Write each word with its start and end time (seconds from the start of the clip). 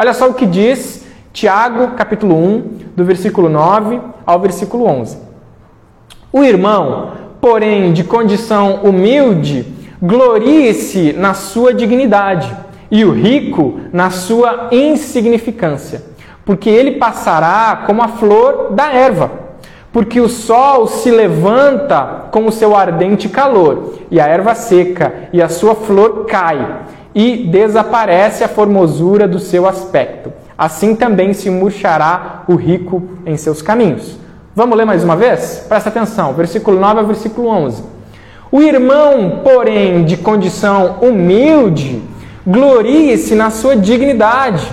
Olha 0.00 0.14
só 0.14 0.30
o 0.30 0.32
que 0.32 0.46
diz 0.46 1.04
Tiago, 1.30 1.88
capítulo 1.88 2.34
1, 2.34 2.62
do 2.96 3.04
versículo 3.04 3.50
9 3.50 4.00
ao 4.24 4.40
versículo 4.40 4.86
11. 4.86 5.18
O 6.32 6.42
irmão, 6.42 7.12
porém, 7.38 7.92
de 7.92 8.02
condição 8.02 8.76
humilde, 8.76 9.66
glorie-se 10.00 11.12
na 11.12 11.34
sua 11.34 11.74
dignidade, 11.74 12.50
e 12.90 13.04
o 13.04 13.12
rico 13.12 13.78
na 13.92 14.08
sua 14.08 14.68
insignificância, 14.72 16.02
porque 16.46 16.70
ele 16.70 16.92
passará 16.92 17.82
como 17.84 18.00
a 18.00 18.08
flor 18.08 18.72
da 18.72 18.90
erva. 18.94 19.30
Porque 19.92 20.18
o 20.18 20.30
sol 20.30 20.86
se 20.86 21.10
levanta 21.10 22.28
com 22.30 22.46
o 22.46 22.52
seu 22.52 22.74
ardente 22.74 23.28
calor, 23.28 23.96
e 24.10 24.18
a 24.18 24.26
erva 24.26 24.54
seca, 24.54 25.28
e 25.30 25.42
a 25.42 25.50
sua 25.50 25.74
flor 25.74 26.24
cai, 26.24 26.86
e 27.14 27.48
desaparece 27.48 28.44
a 28.44 28.48
formosura 28.48 29.26
do 29.26 29.38
seu 29.38 29.66
aspecto. 29.66 30.32
Assim 30.56 30.94
também 30.94 31.32
se 31.32 31.50
murchará 31.50 32.44
o 32.46 32.54
rico 32.54 33.02
em 33.24 33.36
seus 33.36 33.62
caminhos. 33.62 34.18
Vamos 34.54 34.76
ler 34.76 34.84
mais 34.84 35.02
uma 35.02 35.16
vez? 35.16 35.64
Presta 35.68 35.88
atenção, 35.88 36.32
versículo 36.34 36.78
9 36.78 37.00
ao 37.00 37.06
versículo 37.06 37.48
11. 37.48 37.82
O 38.52 38.60
irmão, 38.60 39.40
porém, 39.44 40.04
de 40.04 40.16
condição 40.16 40.96
humilde, 41.00 42.02
glorie-se 42.46 43.34
na 43.34 43.50
sua 43.50 43.76
dignidade, 43.76 44.66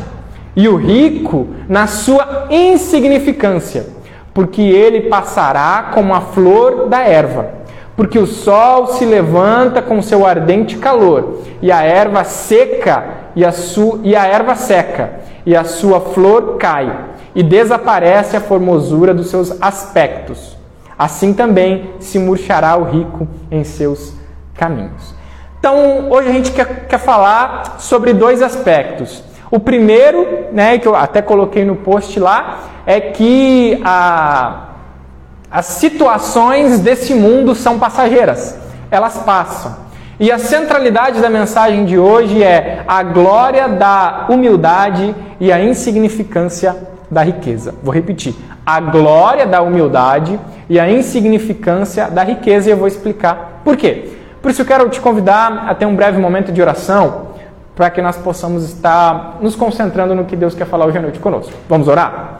e 0.55 0.67
o 0.67 0.75
rico 0.75 1.47
na 1.69 1.85
sua 1.85 2.47
insignificância 2.49 3.97
porque 4.37 4.61
ele 4.61 5.09
passará 5.09 5.89
como 5.95 6.13
a 6.13 6.21
flor 6.21 6.87
da 6.87 6.99
erva. 6.99 7.49
Porque 7.97 8.19
o 8.19 8.27
sol 8.27 8.87
se 8.93 9.03
levanta 9.03 9.81
com 9.81 10.01
seu 10.03 10.25
ardente 10.25 10.77
calor, 10.77 11.41
e 11.61 11.71
a 11.71 11.81
erva 11.81 12.23
seca 12.23 13.03
e 13.35 13.43
a, 13.43 13.51
su, 13.51 13.99
e 14.03 14.15
a 14.15 14.25
erva 14.25 14.53
seca, 14.55 15.19
e 15.43 15.55
a 15.55 15.63
sua 15.63 15.99
flor 15.99 16.57
cai, 16.57 16.95
e 17.33 17.41
desaparece 17.41 18.37
a 18.37 18.41
formosura 18.41 19.15
dos 19.15 19.31
seus 19.31 19.61
aspectos. 19.61 20.55
Assim 20.97 21.33
também 21.33 21.89
se 21.99 22.19
murchará 22.19 22.77
o 22.77 22.83
rico 22.83 23.27
em 23.49 23.63
seus 23.63 24.13
caminhos. 24.53 25.15
Então, 25.59 26.11
hoje 26.11 26.29
a 26.29 26.31
gente 26.31 26.51
quer, 26.51 26.87
quer 26.87 26.99
falar 26.99 27.77
sobre 27.79 28.13
dois 28.13 28.43
aspectos. 28.43 29.23
O 29.49 29.59
primeiro, 29.59 30.45
né, 30.51 30.77
que 30.77 30.87
eu 30.87 30.95
até 30.95 31.21
coloquei 31.21 31.65
no 31.65 31.75
post 31.75 32.19
lá, 32.19 32.59
é 32.85 32.99
que 32.99 33.81
a, 33.83 34.67
as 35.49 35.65
situações 35.65 36.79
desse 36.79 37.13
mundo 37.13 37.55
são 37.55 37.79
passageiras, 37.79 38.57
elas 38.91 39.17
passam. 39.19 39.87
E 40.19 40.31
a 40.31 40.39
centralidade 40.39 41.21
da 41.21 41.29
mensagem 41.29 41.85
de 41.85 41.97
hoje 41.97 42.43
é 42.43 42.83
a 42.87 43.03
glória 43.03 43.67
da 43.67 44.25
humildade 44.29 45.15
e 45.39 45.51
a 45.51 45.63
insignificância 45.63 46.75
da 47.09 47.21
riqueza. 47.21 47.73
Vou 47.83 47.93
repetir: 47.93 48.35
a 48.65 48.79
glória 48.79 49.45
da 49.45 49.61
humildade 49.61 50.39
e 50.69 50.79
a 50.79 50.91
insignificância 50.91 52.07
da 52.07 52.23
riqueza, 52.23 52.67
e 52.67 52.71
eu 52.71 52.77
vou 52.77 52.87
explicar 52.87 53.61
por 53.63 53.77
quê. 53.77 54.09
Por 54.41 54.51
isso 54.51 54.61
eu 54.61 54.65
quero 54.65 54.89
te 54.89 54.99
convidar 54.99 55.65
a 55.69 55.75
ter 55.75 55.85
um 55.85 55.95
breve 55.95 56.19
momento 56.19 56.51
de 56.51 56.61
oração 56.61 57.27
para 57.75 57.89
que 57.89 58.01
nós 58.01 58.17
possamos 58.17 58.63
estar 58.63 59.37
nos 59.39 59.55
concentrando 59.55 60.15
no 60.15 60.25
que 60.25 60.35
Deus 60.35 60.55
quer 60.55 60.65
falar 60.65 60.87
hoje 60.87 60.97
à 60.97 61.01
noite 61.01 61.19
conosco. 61.19 61.53
Vamos 61.69 61.87
orar? 61.87 62.36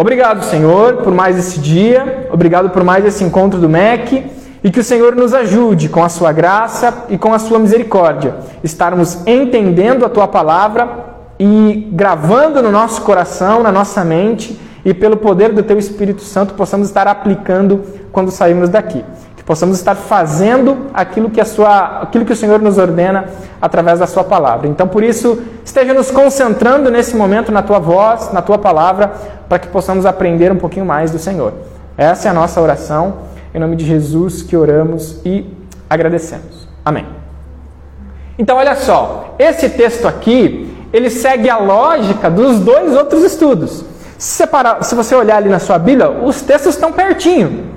Obrigado, 0.00 0.44
Senhor, 0.44 0.98
por 0.98 1.12
mais 1.12 1.36
esse 1.36 1.58
dia, 1.58 2.28
obrigado 2.32 2.70
por 2.70 2.84
mais 2.84 3.04
esse 3.04 3.24
encontro 3.24 3.58
do 3.58 3.68
MEC. 3.68 4.30
E 4.62 4.70
que 4.70 4.78
o 4.78 4.84
Senhor 4.84 5.16
nos 5.16 5.34
ajude 5.34 5.88
com 5.88 6.04
a 6.04 6.08
sua 6.08 6.30
graça 6.30 7.06
e 7.08 7.18
com 7.18 7.34
a 7.34 7.38
sua 7.40 7.58
misericórdia, 7.58 8.36
estarmos 8.62 9.26
entendendo 9.26 10.04
a 10.04 10.08
tua 10.08 10.28
palavra 10.28 10.88
e 11.36 11.88
gravando 11.92 12.62
no 12.62 12.70
nosso 12.70 13.02
coração, 13.02 13.60
na 13.60 13.72
nossa 13.72 14.04
mente 14.04 14.56
e 14.84 14.94
pelo 14.94 15.16
poder 15.16 15.52
do 15.52 15.64
teu 15.64 15.76
Espírito 15.76 16.22
Santo 16.22 16.54
possamos 16.54 16.86
estar 16.86 17.08
aplicando 17.08 17.82
quando 18.12 18.30
sairmos 18.30 18.68
daqui 18.68 19.04
possamos 19.48 19.78
estar 19.78 19.94
fazendo 19.94 20.90
aquilo 20.92 21.30
que, 21.30 21.40
a 21.40 21.44
sua, 21.46 22.02
aquilo 22.02 22.26
que 22.26 22.34
o 22.34 22.36
Senhor 22.36 22.60
nos 22.60 22.76
ordena 22.76 23.24
através 23.62 23.98
da 23.98 24.06
Sua 24.06 24.22
palavra. 24.22 24.68
Então, 24.68 24.86
por 24.86 25.02
isso, 25.02 25.42
esteja 25.64 25.94
nos 25.94 26.10
concentrando 26.10 26.90
nesse 26.90 27.16
momento 27.16 27.50
na 27.50 27.62
Tua 27.62 27.78
voz, 27.78 28.30
na 28.30 28.42
Tua 28.42 28.58
palavra, 28.58 29.10
para 29.48 29.58
que 29.58 29.66
possamos 29.68 30.04
aprender 30.04 30.52
um 30.52 30.58
pouquinho 30.58 30.84
mais 30.84 31.10
do 31.10 31.18
Senhor. 31.18 31.54
Essa 31.96 32.28
é 32.28 32.30
a 32.30 32.34
nossa 32.34 32.60
oração, 32.60 33.20
em 33.54 33.58
nome 33.58 33.74
de 33.74 33.86
Jesus 33.86 34.42
que 34.42 34.54
oramos 34.54 35.18
e 35.24 35.46
agradecemos. 35.88 36.68
Amém. 36.84 37.06
Então, 38.38 38.58
olha 38.58 38.76
só, 38.76 39.34
esse 39.38 39.70
texto 39.70 40.06
aqui, 40.06 40.76
ele 40.92 41.08
segue 41.08 41.48
a 41.48 41.56
lógica 41.56 42.30
dos 42.30 42.58
dois 42.60 42.94
outros 42.94 43.24
estudos. 43.24 43.82
Se, 44.18 44.28
separar, 44.28 44.84
se 44.84 44.94
você 44.94 45.14
olhar 45.14 45.38
ali 45.38 45.48
na 45.48 45.58
sua 45.58 45.78
Bíblia, 45.78 46.10
os 46.10 46.42
textos 46.42 46.74
estão 46.74 46.92
pertinho. 46.92 47.67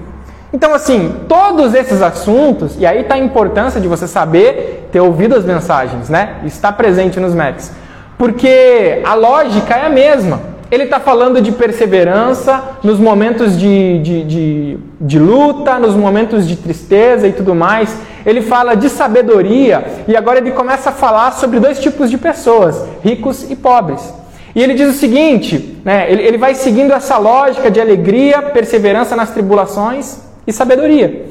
Então, 0.53 0.73
assim, 0.73 1.16
todos 1.29 1.73
esses 1.73 2.01
assuntos, 2.01 2.75
e 2.78 2.85
aí 2.85 3.01
está 3.01 3.16
a 3.16 3.19
importância 3.19 3.79
de 3.79 3.88
você 3.88 4.06
saber 4.06 4.89
ter 4.91 5.00
ouvido 5.00 5.34
as 5.35 5.45
mensagens, 5.45 6.09
né? 6.09 6.38
Estar 6.44 6.73
presente 6.73 7.19
nos 7.22 7.34
Macs. 7.34 7.72
Porque 8.17 9.01
a 9.06 9.13
lógica 9.13 9.75
é 9.75 9.85
a 9.85 9.90
mesma. 9.90 10.41
Ele 10.69 10.84
está 10.84 11.00
falando 11.00 11.41
de 11.41 11.53
perseverança 11.53 12.61
nos 12.84 13.00
momentos 13.00 13.57
de, 13.57 14.00
de, 14.00 14.23
de, 14.23 14.78
de, 15.00 15.19
luta, 15.19 15.79
nos 15.79 15.95
momentos 15.95 16.47
de 16.47 16.57
tristeza 16.57 17.28
e 17.28 17.31
tudo 17.31 17.56
mais. 17.56 17.95
Ele 18.25 18.41
fala 18.41 18.75
de 18.75 18.90
sabedoria 18.90 19.85
e 20.07 20.16
agora 20.16 20.40
ele 20.40 20.51
começa 20.51 20.90
a 20.90 20.94
falar 20.94 21.31
sobre 21.31 21.59
dois 21.59 21.79
tipos 21.79 22.09
de 22.09 22.17
pessoas, 22.17 22.85
ricos 23.03 23.50
e 23.50 23.56
pobres. 23.56 24.13
E 24.53 24.61
ele 24.61 24.73
diz 24.73 24.90
o 24.90 25.00
seguinte: 25.00 25.79
né, 25.84 26.11
ele, 26.11 26.23
ele 26.23 26.38
vai 26.38 26.56
seguindo 26.56 26.91
essa 26.91 27.17
lógica 27.17 27.72
de 27.72 27.79
alegria, 27.79 28.41
perseverança 28.41 29.16
nas 29.16 29.31
tribulações 29.31 30.31
e 30.51 30.53
sabedoria. 30.53 31.25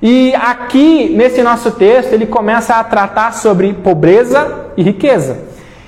E 0.00 0.34
aqui, 0.34 1.12
nesse 1.16 1.42
nosso 1.42 1.72
texto, 1.72 2.12
ele 2.12 2.26
começa 2.26 2.76
a 2.76 2.84
tratar 2.84 3.32
sobre 3.32 3.72
pobreza 3.72 4.66
e 4.76 4.82
riqueza. 4.82 5.38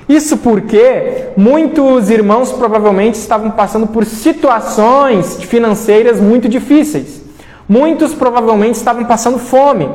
Isso 0.08 0.38
porque 0.38 1.26
muitos 1.36 2.08
irmãos 2.08 2.50
provavelmente 2.50 3.16
estavam 3.16 3.50
passando 3.50 3.86
por 3.86 4.06
situações 4.06 5.42
financeiras 5.42 6.18
muito 6.18 6.48
difíceis. 6.48 7.22
Muitos 7.68 8.14
provavelmente 8.14 8.76
estavam 8.76 9.04
passando 9.04 9.38
fome. 9.38 9.88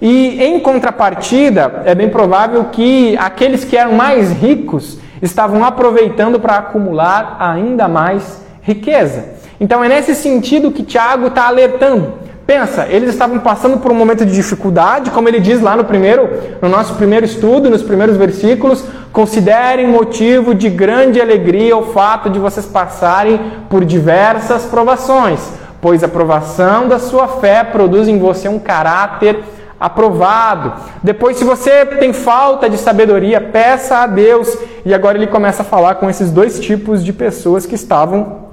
E 0.00 0.40
em 0.40 0.60
contrapartida, 0.60 1.82
é 1.84 1.94
bem 1.94 2.08
provável 2.08 2.66
que 2.66 3.16
aqueles 3.18 3.64
que 3.64 3.76
eram 3.76 3.94
mais 3.94 4.30
ricos 4.30 4.98
estavam 5.20 5.64
aproveitando 5.64 6.38
para 6.38 6.58
acumular 6.58 7.36
ainda 7.40 7.88
mais 7.88 8.40
riqueza. 8.62 9.36
Então 9.58 9.82
é 9.82 9.88
nesse 9.88 10.14
sentido 10.14 10.70
que 10.70 10.84
Tiago 10.84 11.26
está 11.26 11.48
alertando. 11.48 12.25
Pensa, 12.46 12.86
eles 12.88 13.10
estavam 13.10 13.40
passando 13.40 13.78
por 13.78 13.90
um 13.90 13.94
momento 13.94 14.24
de 14.24 14.32
dificuldade, 14.32 15.10
como 15.10 15.28
ele 15.28 15.40
diz 15.40 15.60
lá 15.60 15.76
no 15.76 15.84
primeiro, 15.84 16.28
no 16.62 16.68
nosso 16.68 16.94
primeiro 16.94 17.26
estudo, 17.26 17.68
nos 17.68 17.82
primeiros 17.82 18.16
versículos, 18.16 18.84
considerem 19.12 19.88
motivo 19.88 20.54
de 20.54 20.70
grande 20.70 21.20
alegria 21.20 21.76
o 21.76 21.92
fato 21.92 22.30
de 22.30 22.38
vocês 22.38 22.64
passarem 22.64 23.40
por 23.68 23.84
diversas 23.84 24.62
provações, 24.66 25.40
pois 25.80 26.04
a 26.04 26.08
provação 26.08 26.86
da 26.86 27.00
sua 27.00 27.26
fé 27.26 27.64
produz 27.64 28.06
em 28.06 28.16
você 28.16 28.48
um 28.48 28.60
caráter 28.60 29.40
aprovado. 29.78 30.72
Depois, 31.02 31.36
se 31.36 31.44
você 31.44 31.84
tem 31.84 32.12
falta 32.12 32.70
de 32.70 32.78
sabedoria, 32.78 33.40
peça 33.40 33.98
a 33.98 34.06
Deus. 34.06 34.56
E 34.84 34.94
agora 34.94 35.18
ele 35.18 35.26
começa 35.26 35.62
a 35.62 35.64
falar 35.64 35.96
com 35.96 36.08
esses 36.08 36.30
dois 36.30 36.60
tipos 36.60 37.04
de 37.04 37.12
pessoas 37.12 37.66
que 37.66 37.74
estavam 37.74 38.46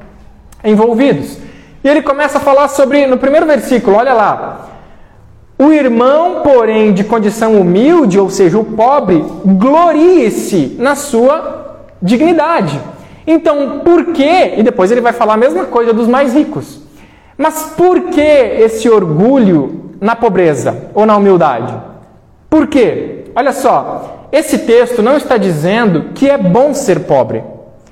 envolvidos. 0.64 1.38
E 1.84 1.90
ele 1.90 2.02
começa 2.02 2.38
a 2.38 2.42
falar 2.42 2.68
sobre, 2.70 3.06
no 3.06 3.18
primeiro 3.18 3.46
versículo, 3.46 3.98
olha 3.98 4.14
lá. 4.14 4.70
O 5.60 5.72
irmão, 5.72 6.42
porém, 6.42 6.94
de 6.94 7.04
condição 7.04 7.60
humilde, 7.60 8.20
ou 8.20 8.30
seja, 8.30 8.58
o 8.58 8.64
pobre, 8.64 9.24
glorie-se 9.46 10.76
na 10.80 10.96
sua 10.96 11.86
dignidade. 12.02 12.80
Então, 13.26 13.80
por 13.80 14.08
que? 14.08 14.56
E 14.58 14.64
depois 14.64 14.92
ele 14.92 15.02
vai 15.02 15.14
falar 15.14 15.36
a 15.36 15.38
mesma 15.38 15.66
coisa 15.66 15.94
dos 15.94 16.08
mais 16.08 16.34
ricos. 16.34 16.82
Mas 17.38 17.74
por 17.78 18.02
que 18.10 18.22
esse 18.22 18.90
orgulho 18.90 19.92
na 20.00 20.16
pobreza 20.16 20.90
ou 20.94 21.06
na 21.06 21.16
humildade? 21.16 21.74
Por 22.50 22.68
quê? 22.68 23.26
Olha 23.36 23.52
só, 23.52 24.28
esse 24.32 24.60
texto 24.60 25.02
não 25.02 25.18
está 25.18 25.38
dizendo 25.38 26.12
que 26.14 26.30
é 26.30 26.38
bom 26.38 26.74
ser 26.74 27.02
pobre. 27.02 27.44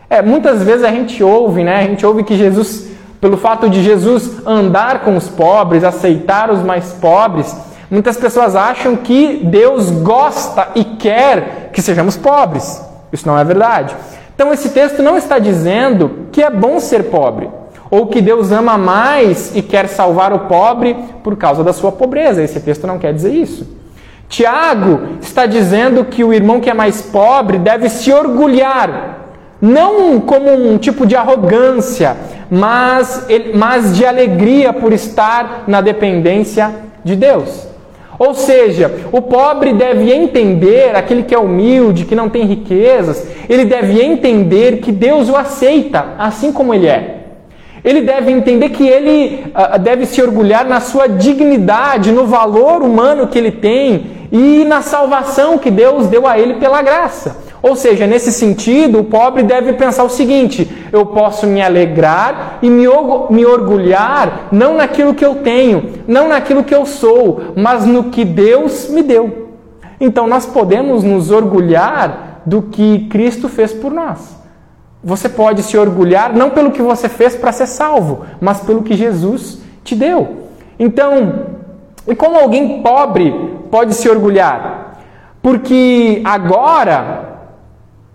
É, 0.09 0.21
muitas 0.21 0.61
vezes 0.61 0.83
a 0.83 0.91
gente 0.91 1.23
ouve, 1.23 1.63
né? 1.63 1.77
A 1.77 1.83
gente 1.83 2.05
ouve 2.05 2.23
que 2.23 2.35
Jesus 2.35 2.90
pelo 3.21 3.37
fato 3.37 3.69
de 3.69 3.83
Jesus 3.83 4.45
andar 4.47 5.01
com 5.01 5.15
os 5.15 5.29
pobres, 5.29 5.83
aceitar 5.83 6.49
os 6.49 6.63
mais 6.63 6.91
pobres, 6.93 7.55
muitas 7.89 8.17
pessoas 8.17 8.55
acham 8.55 8.95
que 8.95 9.41
Deus 9.45 9.91
gosta 9.91 10.69
e 10.73 10.83
quer 10.83 11.69
que 11.71 11.83
sejamos 11.83 12.17
pobres. 12.17 12.83
Isso 13.13 13.27
não 13.27 13.37
é 13.37 13.43
verdade. 13.43 13.95
Então, 14.33 14.51
esse 14.51 14.69
texto 14.69 15.03
não 15.03 15.17
está 15.17 15.37
dizendo 15.37 16.27
que 16.31 16.41
é 16.41 16.49
bom 16.49 16.79
ser 16.79 17.03
pobre, 17.03 17.47
ou 17.91 18.07
que 18.07 18.21
Deus 18.21 18.51
ama 18.51 18.75
mais 18.75 19.55
e 19.55 19.61
quer 19.61 19.87
salvar 19.87 20.33
o 20.33 20.39
pobre 20.39 20.95
por 21.23 21.35
causa 21.37 21.63
da 21.63 21.73
sua 21.73 21.91
pobreza. 21.91 22.41
Esse 22.41 22.59
texto 22.59 22.87
não 22.87 22.97
quer 22.97 23.13
dizer 23.13 23.31
isso. 23.31 23.67
Tiago 24.27 25.17
está 25.21 25.45
dizendo 25.45 26.05
que 26.05 26.23
o 26.23 26.33
irmão 26.33 26.59
que 26.59 26.69
é 26.69 26.73
mais 26.73 27.01
pobre 27.01 27.59
deve 27.59 27.87
se 27.89 28.11
orgulhar 28.11 29.19
não 29.61 30.19
como 30.19 30.51
um 30.51 30.77
tipo 30.79 31.05
de 31.05 31.15
arrogância, 31.15 32.17
mas, 32.51 33.27
mas 33.53 33.95
de 33.95 34.05
alegria 34.05 34.73
por 34.73 34.91
estar 34.91 35.63
na 35.67 35.79
dependência 35.79 36.69
de 37.01 37.15
Deus. 37.15 37.65
Ou 38.19 38.35
seja, 38.35 38.91
o 39.09 39.21
pobre 39.21 39.71
deve 39.71 40.11
entender, 40.11 40.93
aquele 40.95 41.23
que 41.23 41.33
é 41.33 41.39
humilde, 41.39 42.03
que 42.03 42.13
não 42.13 42.29
tem 42.29 42.45
riquezas, 42.45 43.25
ele 43.49 43.63
deve 43.63 44.01
entender 44.01 44.77
que 44.77 44.91
Deus 44.91 45.29
o 45.29 45.35
aceita 45.37 46.07
assim 46.19 46.51
como 46.51 46.73
ele 46.73 46.87
é. 46.87 47.19
Ele 47.83 48.01
deve 48.01 48.31
entender 48.31 48.69
que 48.69 48.87
ele 48.87 49.45
uh, 49.55 49.79
deve 49.79 50.05
se 50.05 50.21
orgulhar 50.21 50.65
na 50.65 50.81
sua 50.81 51.07
dignidade, 51.07 52.11
no 52.11 52.27
valor 52.27 52.83
humano 52.83 53.27
que 53.27 53.39
ele 53.39 53.51
tem 53.51 54.27
e 54.31 54.65
na 54.65 54.81
salvação 54.81 55.57
que 55.57 55.71
Deus 55.71 56.05
deu 56.07 56.27
a 56.27 56.37
ele 56.37 56.55
pela 56.55 56.81
graça. 56.81 57.37
Ou 57.61 57.75
seja, 57.75 58.07
nesse 58.07 58.31
sentido, 58.31 58.99
o 58.99 59.03
pobre 59.03 59.43
deve 59.43 59.73
pensar 59.73 60.03
o 60.03 60.09
seguinte: 60.09 60.69
eu 60.91 61.05
posso 61.05 61.45
me 61.45 61.61
alegrar 61.61 62.57
e 62.61 62.69
me, 62.69 62.87
me 63.29 63.45
orgulhar 63.45 64.47
não 64.51 64.75
naquilo 64.75 65.13
que 65.13 65.25
eu 65.25 65.35
tenho, 65.35 65.93
não 66.07 66.27
naquilo 66.27 66.63
que 66.63 66.73
eu 66.73 66.85
sou, 66.85 67.53
mas 67.55 67.85
no 67.85 68.05
que 68.05 68.25
Deus 68.25 68.89
me 68.89 69.03
deu. 69.03 69.49
Então 69.99 70.25
nós 70.25 70.45
podemos 70.45 71.03
nos 71.03 71.29
orgulhar 71.29 72.41
do 72.45 72.63
que 72.63 73.07
Cristo 73.09 73.47
fez 73.47 73.71
por 73.71 73.91
nós. 73.91 74.35
Você 75.03 75.29
pode 75.29 75.61
se 75.63 75.77
orgulhar 75.77 76.33
não 76.33 76.49
pelo 76.49 76.71
que 76.71 76.81
você 76.81 77.07
fez 77.07 77.35
para 77.35 77.51
ser 77.51 77.67
salvo, 77.67 78.25
mas 78.39 78.61
pelo 78.61 78.83
que 78.83 78.95
Jesus 78.95 79.59
te 79.83 79.95
deu. 79.95 80.47
Então, 80.79 81.45
e 82.07 82.15
como 82.15 82.37
alguém 82.37 82.81
pobre 82.81 83.33
pode 83.69 83.93
se 83.93 84.09
orgulhar? 84.09 84.99
Porque 85.41 86.21
agora, 86.23 87.30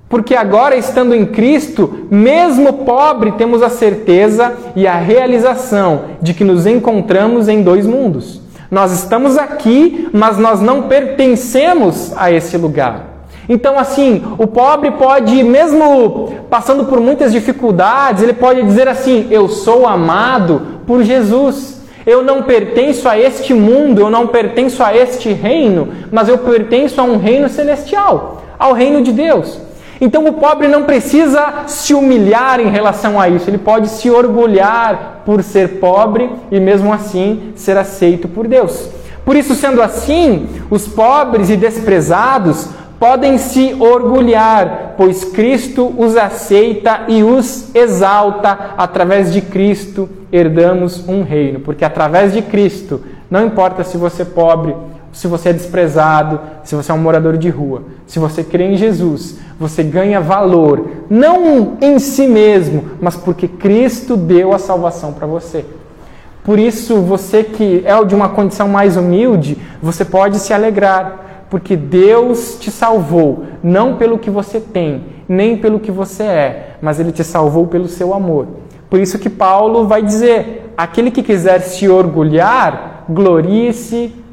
porque 0.08 0.36
agora 0.36 0.76
estando 0.76 1.14
em 1.14 1.26
Cristo, 1.26 2.06
mesmo 2.10 2.84
pobre, 2.84 3.32
temos 3.32 3.62
a 3.62 3.68
certeza 3.68 4.54
e 4.76 4.86
a 4.86 4.94
realização 4.94 6.02
de 6.22 6.32
que 6.32 6.44
nos 6.44 6.64
encontramos 6.64 7.48
em 7.48 7.62
dois 7.62 7.86
mundos. 7.86 8.40
Nós 8.70 8.92
estamos 8.92 9.36
aqui, 9.36 10.08
mas 10.12 10.38
nós 10.38 10.60
não 10.60 10.82
pertencemos 10.82 12.12
a 12.16 12.30
esse 12.30 12.56
lugar. 12.56 13.16
Então, 13.48 13.78
assim, 13.78 14.24
o 14.38 14.46
pobre 14.46 14.90
pode, 14.92 15.42
mesmo 15.42 16.32
passando 16.50 16.84
por 16.84 17.00
muitas 17.00 17.32
dificuldades, 17.32 18.22
ele 18.22 18.32
pode 18.32 18.62
dizer 18.62 18.88
assim: 18.88 19.28
Eu 19.30 19.48
sou 19.48 19.86
amado 19.86 20.80
por 20.86 21.02
Jesus. 21.02 21.76
Eu 22.04 22.22
não 22.22 22.44
pertenço 22.44 23.08
a 23.08 23.18
este 23.18 23.52
mundo, 23.52 24.00
eu 24.00 24.10
não 24.10 24.28
pertenço 24.28 24.82
a 24.82 24.96
este 24.96 25.32
reino, 25.32 25.88
mas 26.12 26.28
eu 26.28 26.38
pertenço 26.38 27.00
a 27.00 27.04
um 27.04 27.18
reino 27.18 27.48
celestial, 27.48 28.42
ao 28.56 28.72
reino 28.72 29.02
de 29.02 29.10
Deus. 29.10 29.65
Então 30.00 30.26
o 30.26 30.34
pobre 30.34 30.68
não 30.68 30.84
precisa 30.84 31.64
se 31.66 31.94
humilhar 31.94 32.60
em 32.60 32.68
relação 32.68 33.18
a 33.20 33.28
isso, 33.28 33.48
ele 33.48 33.58
pode 33.58 33.88
se 33.88 34.10
orgulhar 34.10 35.22
por 35.24 35.42
ser 35.42 35.80
pobre 35.80 36.30
e 36.50 36.60
mesmo 36.60 36.92
assim 36.92 37.52
ser 37.56 37.76
aceito 37.76 38.28
por 38.28 38.46
Deus. 38.46 38.90
Por 39.24 39.34
isso, 39.34 39.54
sendo 39.54 39.82
assim, 39.82 40.48
os 40.70 40.86
pobres 40.86 41.50
e 41.50 41.56
desprezados 41.56 42.68
podem 42.98 43.38
se 43.38 43.74
orgulhar, 43.78 44.94
pois 44.96 45.24
Cristo 45.24 45.92
os 45.98 46.16
aceita 46.16 47.02
e 47.08 47.22
os 47.22 47.74
exalta. 47.74 48.74
Através 48.76 49.32
de 49.32 49.40
Cristo 49.40 50.08
herdamos 50.30 51.08
um 51.08 51.22
reino, 51.22 51.60
porque 51.60 51.84
através 51.84 52.32
de 52.32 52.42
Cristo, 52.42 53.02
não 53.30 53.44
importa 53.44 53.82
se 53.82 53.96
você 53.96 54.22
é 54.22 54.26
pobre, 54.26 54.74
se 55.16 55.26
você 55.26 55.48
é 55.48 55.52
desprezado, 55.54 56.38
se 56.62 56.74
você 56.74 56.92
é 56.92 56.94
um 56.94 56.98
morador 56.98 57.38
de 57.38 57.48
rua, 57.48 57.84
se 58.06 58.18
você 58.18 58.44
crê 58.44 58.64
em 58.64 58.76
Jesus, 58.76 59.38
você 59.58 59.82
ganha 59.82 60.20
valor, 60.20 60.88
não 61.08 61.78
em 61.80 61.98
si 61.98 62.26
mesmo, 62.28 62.84
mas 63.00 63.16
porque 63.16 63.48
Cristo 63.48 64.14
deu 64.14 64.52
a 64.52 64.58
salvação 64.58 65.14
para 65.14 65.26
você. 65.26 65.64
Por 66.44 66.58
isso, 66.58 67.00
você 67.00 67.42
que 67.42 67.82
é 67.86 68.04
de 68.04 68.14
uma 68.14 68.28
condição 68.28 68.68
mais 68.68 68.98
humilde, 68.98 69.56
você 69.80 70.04
pode 70.04 70.38
se 70.38 70.52
alegrar 70.52 71.46
porque 71.48 71.76
Deus 71.76 72.58
te 72.60 72.70
salvou, 72.70 73.44
não 73.62 73.96
pelo 73.96 74.18
que 74.18 74.28
você 74.28 74.60
tem, 74.60 75.02
nem 75.26 75.56
pelo 75.56 75.80
que 75.80 75.90
você 75.90 76.24
é, 76.24 76.76
mas 76.82 77.00
ele 77.00 77.10
te 77.10 77.24
salvou 77.24 77.66
pelo 77.66 77.88
seu 77.88 78.12
amor. 78.12 78.48
Por 78.90 79.00
isso 79.00 79.18
que 79.18 79.30
Paulo 79.30 79.86
vai 79.86 80.02
dizer: 80.02 80.74
aquele 80.76 81.10
que 81.10 81.22
quiser 81.22 81.60
se 81.60 81.88
orgulhar, 81.88 83.06
glorie-se 83.08 84.25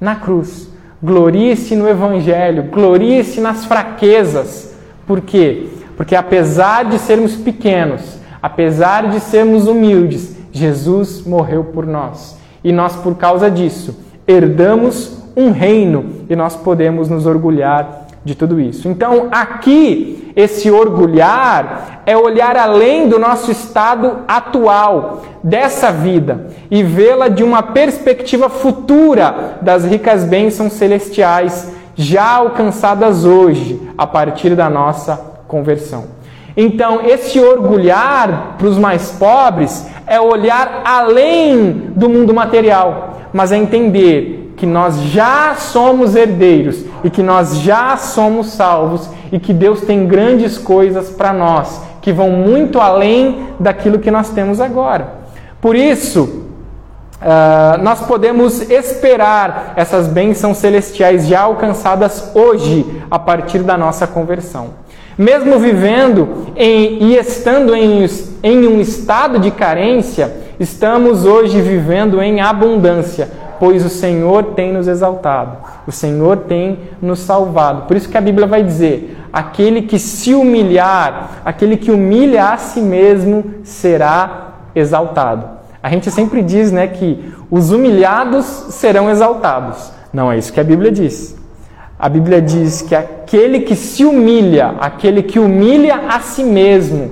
na 0.00 0.16
cruz, 0.16 0.68
glorie-se 1.02 1.76
no 1.76 1.88
evangelho, 1.88 2.64
glorie-se 2.64 3.40
nas 3.40 3.64
fraquezas. 3.64 4.74
Por 5.06 5.20
quê? 5.20 5.66
Porque 5.96 6.16
apesar 6.16 6.84
de 6.86 6.98
sermos 6.98 7.36
pequenos, 7.36 8.18
apesar 8.42 9.10
de 9.10 9.20
sermos 9.20 9.66
humildes, 9.66 10.36
Jesus 10.52 11.24
morreu 11.26 11.64
por 11.64 11.86
nós. 11.86 12.38
E 12.64 12.72
nós, 12.72 12.96
por 12.96 13.16
causa 13.16 13.50
disso, 13.50 13.98
herdamos 14.26 15.18
um 15.36 15.50
reino 15.50 16.24
e 16.28 16.36
nós 16.36 16.56
podemos 16.56 17.08
nos 17.08 17.26
orgulhar 17.26 18.06
de 18.24 18.34
tudo 18.34 18.60
isso. 18.60 18.88
Então, 18.88 19.28
aqui, 19.30 20.32
esse 20.36 20.70
orgulhar 20.70 22.02
é 22.04 22.16
olhar 22.16 22.56
além 22.56 23.08
do 23.08 23.18
nosso 23.18 23.50
estado 23.50 24.18
atual, 24.28 25.22
dessa 25.42 25.90
vida, 25.90 26.48
e 26.70 26.82
vê-la 26.82 27.28
de 27.28 27.42
uma 27.42 27.62
perspectiva 27.62 28.48
futura 28.50 29.58
das 29.62 29.84
ricas 29.84 30.24
bênçãos 30.24 30.74
celestiais 30.74 31.72
já 31.94 32.36
alcançadas 32.36 33.24
hoje, 33.24 33.80
a 33.96 34.06
partir 34.06 34.54
da 34.54 34.68
nossa 34.68 35.18
conversão. 35.48 36.20
Então, 36.56 37.00
esse 37.04 37.40
orgulhar 37.40 38.56
para 38.58 38.66
os 38.66 38.76
mais 38.76 39.12
pobres 39.12 39.86
é 40.06 40.20
olhar 40.20 40.82
além 40.84 41.92
do 41.94 42.08
mundo 42.08 42.34
material, 42.34 43.20
mas 43.32 43.52
é 43.52 43.56
entender 43.56 44.39
que 44.60 44.66
nós 44.66 45.00
já 45.04 45.54
somos 45.54 46.14
herdeiros 46.14 46.84
e 47.02 47.08
que 47.08 47.22
nós 47.22 47.60
já 47.60 47.96
somos 47.96 48.48
salvos 48.48 49.08
e 49.32 49.40
que 49.40 49.54
Deus 49.54 49.80
tem 49.80 50.06
grandes 50.06 50.58
coisas 50.58 51.08
para 51.08 51.32
nós 51.32 51.80
que 52.02 52.12
vão 52.12 52.28
muito 52.30 52.78
além 52.78 53.46
daquilo 53.58 53.98
que 53.98 54.10
nós 54.10 54.28
temos 54.28 54.60
agora. 54.60 55.14
Por 55.62 55.74
isso, 55.74 56.44
uh, 57.22 57.82
nós 57.82 58.02
podemos 58.02 58.70
esperar 58.70 59.72
essas 59.76 60.08
bênçãos 60.08 60.58
celestiais 60.58 61.26
já 61.26 61.40
alcançadas 61.40 62.30
hoje, 62.34 63.02
a 63.10 63.18
partir 63.18 63.60
da 63.60 63.78
nossa 63.78 64.06
conversão. 64.06 64.74
Mesmo 65.16 65.58
vivendo 65.58 66.52
em, 66.54 67.02
e 67.02 67.16
estando 67.16 67.74
em, 67.74 68.06
em 68.42 68.66
um 68.66 68.78
estado 68.78 69.38
de 69.38 69.50
carência, 69.50 70.34
estamos 70.58 71.24
hoje 71.24 71.62
vivendo 71.62 72.20
em 72.20 72.42
abundância 72.42 73.49
pois 73.60 73.84
o 73.84 73.90
Senhor 73.90 74.54
tem 74.54 74.72
nos 74.72 74.88
exaltado, 74.88 75.58
o 75.86 75.92
Senhor 75.92 76.38
tem 76.38 76.78
nos 77.00 77.20
salvado. 77.20 77.82
Por 77.82 77.96
isso 77.96 78.08
que 78.08 78.16
a 78.16 78.20
Bíblia 78.20 78.46
vai 78.46 78.64
dizer: 78.64 79.18
aquele 79.30 79.82
que 79.82 79.98
se 79.98 80.34
humilhar, 80.34 81.42
aquele 81.44 81.76
que 81.76 81.90
humilha 81.90 82.46
a 82.46 82.56
si 82.56 82.80
mesmo, 82.80 83.44
será 83.62 84.54
exaltado. 84.74 85.60
A 85.82 85.90
gente 85.90 86.10
sempre 86.10 86.42
diz 86.42 86.72
né, 86.72 86.86
que 86.86 87.32
os 87.50 87.70
humilhados 87.70 88.44
serão 88.70 89.10
exaltados. 89.10 89.92
Não 90.12 90.32
é 90.32 90.38
isso 90.38 90.52
que 90.52 90.60
a 90.60 90.64
Bíblia 90.64 90.90
diz. 90.90 91.38
A 91.98 92.08
Bíblia 92.08 92.40
diz 92.40 92.80
que 92.82 92.94
aquele 92.94 93.60
que 93.60 93.76
se 93.76 94.04
humilha, 94.04 94.74
aquele 94.80 95.22
que 95.22 95.38
humilha 95.38 96.08
a 96.08 96.18
si 96.20 96.42
mesmo, 96.42 97.10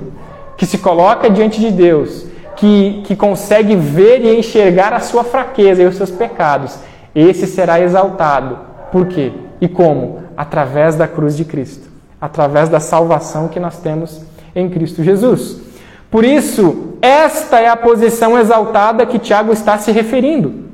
que 0.57 0.65
se 0.65 0.79
coloca 0.79 1.29
diante 1.29 1.61
de 1.61 1.71
Deus, 1.71 2.28
que, 2.59 3.03
que 3.05 3.15
consegue 3.15 3.77
ver 3.77 4.21
e 4.25 4.37
enxergar 4.37 4.93
a 4.93 4.99
sua 4.99 5.23
fraqueza 5.23 5.81
e 5.81 5.87
os 5.87 5.97
seus 5.97 6.11
pecados, 6.11 6.77
esse 7.15 7.47
será 7.47 7.81
exaltado. 7.81 8.59
Por 8.91 9.07
quê? 9.07 9.33
E 9.61 9.69
como? 9.69 10.23
Através 10.37 10.97
da 10.97 11.07
cruz 11.07 11.37
de 11.37 11.45
Cristo, 11.45 11.89
através 12.21 12.69
da 12.69 12.81
salvação 12.81 13.47
que 13.47 13.61
nós 13.61 13.79
temos 13.79 14.21
em 14.57 14.69
Cristo 14.69 15.05
Jesus. 15.05 15.61
Por 16.11 16.25
isso, 16.25 16.95
esta 17.01 17.61
é 17.61 17.69
a 17.69 17.77
posição 17.77 18.37
exaltada 18.37 19.07
que 19.07 19.21
Tiago 19.21 19.53
está 19.53 19.79
se 19.79 19.93
referindo. 19.93 20.67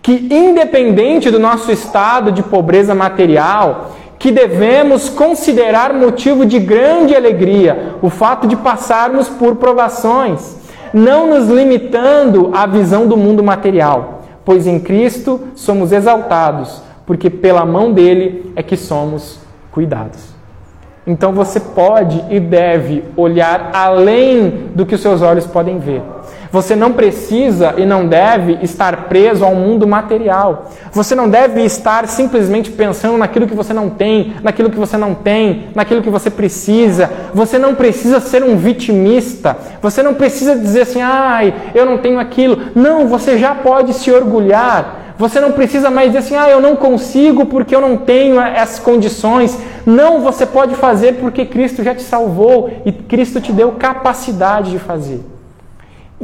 Que, 0.00 0.12
independente 0.30 1.30
do 1.30 1.40
nosso 1.40 1.72
estado 1.72 2.30
de 2.30 2.42
pobreza 2.42 2.94
material, 2.94 3.96
que 4.18 4.30
devemos 4.30 5.08
considerar 5.08 5.92
motivo 5.92 6.46
de 6.46 6.60
grande 6.60 7.16
alegria 7.16 7.96
o 8.00 8.10
fato 8.10 8.46
de 8.46 8.54
passarmos 8.54 9.28
por 9.28 9.56
provações 9.56 10.61
não 10.92 11.26
nos 11.26 11.48
limitando 11.48 12.50
à 12.52 12.66
visão 12.66 13.06
do 13.06 13.16
mundo 13.16 13.42
material, 13.42 14.22
pois 14.44 14.66
em 14.66 14.78
Cristo 14.78 15.40
somos 15.54 15.92
exaltados, 15.92 16.82
porque 17.06 17.30
pela 17.30 17.64
mão 17.64 17.92
dele 17.92 18.52
é 18.54 18.62
que 18.62 18.76
somos 18.76 19.40
cuidados. 19.70 20.32
Então 21.06 21.32
você 21.32 21.58
pode 21.58 22.24
e 22.30 22.38
deve 22.38 23.04
olhar 23.16 23.70
além 23.72 24.68
do 24.74 24.86
que 24.86 24.94
os 24.94 25.00
seus 25.00 25.20
olhos 25.20 25.46
podem 25.46 25.78
ver. 25.78 26.02
Você 26.52 26.76
não 26.76 26.92
precisa 26.92 27.72
e 27.78 27.86
não 27.86 28.06
deve 28.06 28.58
estar 28.60 29.08
preso 29.08 29.42
ao 29.42 29.54
mundo 29.54 29.86
material. 29.86 30.70
Você 30.92 31.14
não 31.14 31.26
deve 31.26 31.62
estar 31.62 32.06
simplesmente 32.06 32.70
pensando 32.70 33.16
naquilo 33.16 33.46
que 33.46 33.54
você 33.54 33.72
não 33.72 33.88
tem, 33.88 34.34
naquilo 34.42 34.68
que 34.68 34.76
você 34.76 34.98
não 34.98 35.14
tem, 35.14 35.68
naquilo 35.74 36.02
que 36.02 36.10
você 36.10 36.28
precisa. 36.28 37.10
Você 37.32 37.58
não 37.58 37.74
precisa 37.74 38.20
ser 38.20 38.44
um 38.44 38.54
vitimista. 38.54 39.56
Você 39.80 40.02
não 40.02 40.12
precisa 40.12 40.54
dizer 40.54 40.82
assim, 40.82 41.00
ai, 41.00 41.54
eu 41.74 41.86
não 41.86 41.96
tenho 41.96 42.20
aquilo. 42.20 42.58
Não, 42.74 43.08
você 43.08 43.38
já 43.38 43.54
pode 43.54 43.94
se 43.94 44.12
orgulhar 44.12 45.00
você 45.18 45.38
não 45.38 45.52
precisa 45.52 45.88
mais 45.88 46.08
dizer 46.08 46.18
assim, 46.18 46.34
ah, 46.34 46.50
eu 46.50 46.60
não 46.60 46.74
consigo 46.74 47.46
porque 47.46 47.76
eu 47.76 47.80
não 47.80 47.96
tenho 47.96 48.40
essas 48.40 48.80
condições. 48.80 49.56
Não, 49.86 50.20
você 50.20 50.44
pode 50.44 50.74
fazer 50.74 51.20
porque 51.20 51.44
Cristo 51.44 51.84
já 51.84 51.94
te 51.94 52.02
salvou 52.02 52.70
e 52.84 52.90
Cristo 52.90 53.40
te 53.40 53.52
deu 53.52 53.70
capacidade 53.72 54.72
de 54.72 54.80
fazer. 54.80 55.20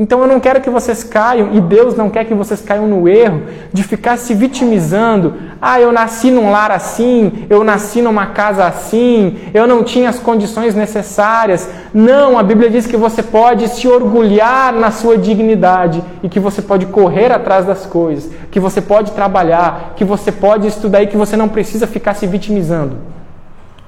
Então 0.01 0.21
eu 0.21 0.29
não 0.29 0.39
quero 0.39 0.61
que 0.61 0.71
vocês 0.71 1.03
caiam, 1.03 1.49
e 1.55 1.61
Deus 1.61 1.97
não 1.97 2.09
quer 2.09 2.25
que 2.25 2.33
vocês 2.33 2.61
caiam 2.61 2.87
no 2.87 3.09
erro 3.09 3.43
de 3.73 3.83
ficar 3.83 4.17
se 4.17 4.33
vitimizando. 4.33 5.35
Ah, 5.61 5.81
eu 5.81 5.91
nasci 5.91 6.31
num 6.31 6.53
lar 6.53 6.71
assim, 6.71 7.45
eu 7.51 7.65
nasci 7.65 8.01
numa 8.01 8.27
casa 8.27 8.65
assim, 8.65 9.37
eu 9.53 9.67
não 9.67 9.83
tinha 9.83 10.09
as 10.09 10.21
condições 10.21 10.73
necessárias. 10.77 11.69
Não, 11.93 12.39
a 12.39 12.45
Bíblia 12.45 12.71
diz 12.71 12.87
que 12.87 12.97
você 12.97 13.25
pode 13.25 13.67
se 13.67 13.89
orgulhar 13.89 14.73
na 14.73 14.93
sua 14.93 15.19
dignidade 15.19 16.01
e 16.23 16.29
que 16.29 16.39
você 16.39 16.63
pode 16.63 16.87
correr 16.87 17.33
atrás 17.33 17.67
das 17.67 17.85
coisas, 17.85 18.31
que 18.53 18.61
você 18.61 18.81
pode 18.81 19.11
trabalhar, 19.11 19.95
que 19.97 20.05
você 20.05 20.31
pode 20.31 20.69
estudar 20.69 21.03
e 21.03 21.09
que 21.09 21.17
você 21.17 21.37
não 21.37 21.49
precisa 21.49 21.89
ficar 21.89 22.15
se 22.15 22.25
vitimizando. 22.25 22.99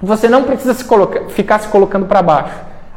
Você 0.02 0.28
não 0.28 0.42
precisa 0.42 0.74
se 0.74 0.84
ficar 1.28 1.60
se 1.60 1.68
colocando 1.68 2.06
para 2.06 2.20
baixo. 2.20 2.54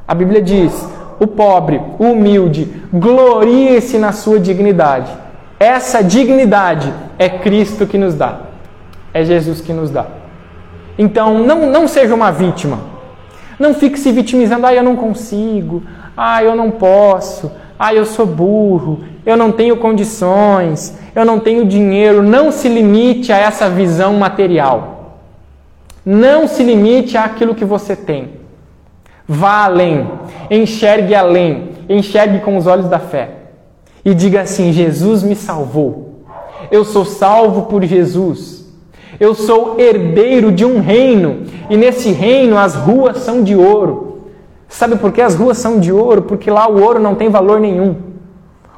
A 0.08 0.15
Bíblia 0.15 0.41
diz: 0.41 0.74
o 1.20 1.27
pobre, 1.27 1.82
o 2.00 2.05
humilde, 2.12 2.84
glorie-se 2.93 3.98
na 3.98 4.12
sua 4.12 4.39
dignidade. 4.39 5.12
Essa 5.60 6.03
dignidade 6.03 6.93
é 7.17 7.29
Cristo 7.29 7.88
que 7.88 7.98
nos 7.98 8.15
dá. 8.15 8.41
É 9.13 9.24
Jesus 9.24 9.62
que 9.62 9.72
nos 9.72 9.89
dá. 9.89 10.05
Então, 10.98 11.39
não, 11.39 11.72
não 11.72 11.88
seja 11.88 12.13
uma 12.13 12.32
vítima. 12.32 12.79
Não 13.58 13.74
fique 13.74 14.00
se 14.00 14.12
vitimizando. 14.12 14.65
Ah, 14.65 14.74
eu 14.74 14.84
não 14.84 14.96
consigo. 14.96 15.84
Ah, 16.17 16.43
eu 16.43 16.55
não 16.55 16.70
posso. 16.72 17.51
Ah, 17.77 17.93
eu 17.93 18.05
sou 18.05 18.25
burro. 18.25 19.03
Eu 19.25 19.38
não 19.38 19.51
tenho 19.51 19.77
condições. 19.77 20.98
Eu 21.15 21.24
não 21.24 21.39
tenho 21.39 21.65
dinheiro. 21.65 22.22
Não 22.22 22.51
se 22.51 22.67
limite 22.67 23.32
a 23.32 23.38
essa 23.38 23.70
visão 23.70 24.15
material. 24.15 25.20
Não 26.05 26.48
se 26.48 26.63
limite 26.63 27.15
àquilo 27.15 27.55
que 27.55 27.63
você 27.63 27.96
tem. 27.96 28.42
Vá 29.27 29.65
além, 29.65 30.10
enxergue 30.51 31.15
além, 31.15 31.70
enxergue 31.88 32.39
com 32.39 32.58
os 32.58 32.68
olhos 32.68 32.89
da 32.89 33.00
fé. 33.00 33.30
E 34.03 34.13
diga 34.13 34.42
assim: 34.42 34.72
Jesus 34.72 35.24
me 35.24 35.36
salvou. 35.36 36.25
Eu 36.70 36.84
sou 36.84 37.06
salvo 37.06 37.63
por 37.63 37.84
Jesus. 37.84 38.63
Eu 39.20 39.34
sou 39.36 39.80
herdeiro 39.80 40.51
de 40.51 40.65
um 40.65 40.82
reino, 40.82 41.44
e 41.70 41.77
nesse 41.77 42.12
reino 42.12 42.58
as 42.58 42.75
ruas 42.75 43.20
são 43.20 43.44
de 43.44 43.56
ouro. 43.56 44.24
Sabe 44.68 44.96
por 44.96 45.12
que 45.12 45.22
as 45.22 45.36
ruas 45.36 45.58
são 45.58 45.80
de 45.80 45.92
ouro? 45.92 46.24
Porque 46.24 46.50
lá 46.50 46.68
o 46.68 46.82
ouro 46.82 47.00
não 47.00 47.15
tem 47.15 47.30
valor 47.30 47.60
nenhum. 47.60 47.96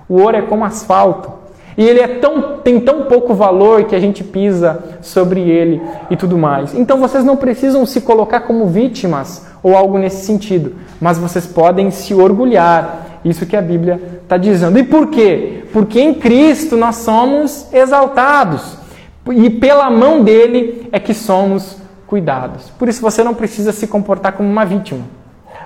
O 0.09 0.21
ouro 0.21 0.35
é 0.35 0.41
como 0.41 0.65
asfalto. 0.65 1.31
E 1.77 1.83
ele 1.85 1.99
é 1.99 2.07
tão, 2.07 2.57
tem 2.63 2.79
tão 2.79 3.03
pouco 3.03 3.33
valor 3.33 3.83
que 3.83 3.95
a 3.95 3.99
gente 3.99 4.23
pisa 4.23 4.97
sobre 5.01 5.41
ele 5.41 5.81
e 6.09 6.15
tudo 6.15 6.37
mais. 6.37 6.73
Então 6.73 6.99
vocês 6.99 7.23
não 7.23 7.35
precisam 7.35 7.85
se 7.85 8.01
colocar 8.01 8.41
como 8.41 8.67
vítimas 8.67 9.45
ou 9.61 9.75
algo 9.75 9.97
nesse 9.97 10.25
sentido, 10.25 10.73
mas 11.01 11.17
vocês 11.17 11.45
podem 11.45 11.91
se 11.91 12.13
orgulhar. 12.13 13.19
Isso 13.25 13.45
que 13.45 13.57
a 13.57 13.61
Bíblia 13.61 13.99
está 14.23 14.37
dizendo. 14.37 14.77
E 14.77 14.83
por 14.83 15.07
quê? 15.07 15.63
Porque 15.73 15.99
em 15.99 16.13
Cristo 16.13 16.77
nós 16.77 16.97
somos 16.97 17.67
exaltados 17.73 18.77
e 19.31 19.49
pela 19.49 19.89
mão 19.89 20.23
dele 20.23 20.87
é 20.91 20.99
que 20.99 21.13
somos 21.13 21.77
cuidados. 22.07 22.69
Por 22.77 22.87
isso 22.87 23.01
você 23.01 23.23
não 23.23 23.33
precisa 23.33 23.71
se 23.71 23.87
comportar 23.87 24.33
como 24.33 24.47
uma 24.47 24.63
vítima 24.63 25.01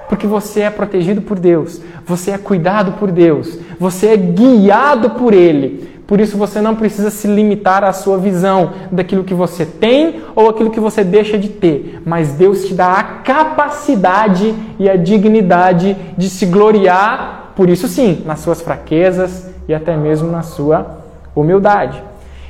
porque 0.10 0.26
você 0.26 0.62
é 0.62 0.70
protegido 0.72 1.22
por 1.22 1.38
Deus, 1.38 1.80
você 2.04 2.32
é 2.32 2.38
cuidado 2.40 2.94
por 2.94 3.12
Deus, 3.12 3.60
você 3.80 4.08
é 4.08 4.18
guiado 4.18 5.12
por 5.12 5.36
Ele. 5.36 5.99
Por 6.10 6.20
isso 6.20 6.40
você 6.40 6.60
não 6.60 6.76
precisa 6.76 7.12
se 7.12 7.28
limitar 7.28 7.84
à 7.84 7.94
sua 7.94 8.18
visão 8.18 8.72
daquilo 8.92 9.24
que 9.24 9.36
você 9.36 9.64
tem 9.64 10.24
ou 10.36 10.50
aquilo 10.50 10.72
que 10.72 10.80
você 10.80 11.04
deixa 11.04 11.38
de 11.38 11.50
ter, 11.50 12.02
mas 12.04 12.32
Deus 12.32 12.66
te 12.66 12.74
dá 12.74 12.94
a 12.94 13.04
capacidade 13.04 14.56
e 14.80 14.90
a 14.90 14.96
dignidade 14.96 15.96
de 16.18 16.28
se 16.28 16.48
gloriar, 16.48 17.54
por 17.56 17.70
isso 17.70 17.88
sim, 17.88 18.24
nas 18.26 18.40
suas 18.40 18.60
fraquezas 18.60 19.52
e 19.68 19.74
até 19.74 19.96
mesmo 19.96 20.32
na 20.32 20.42
sua 20.42 20.98
humildade. 21.36 22.02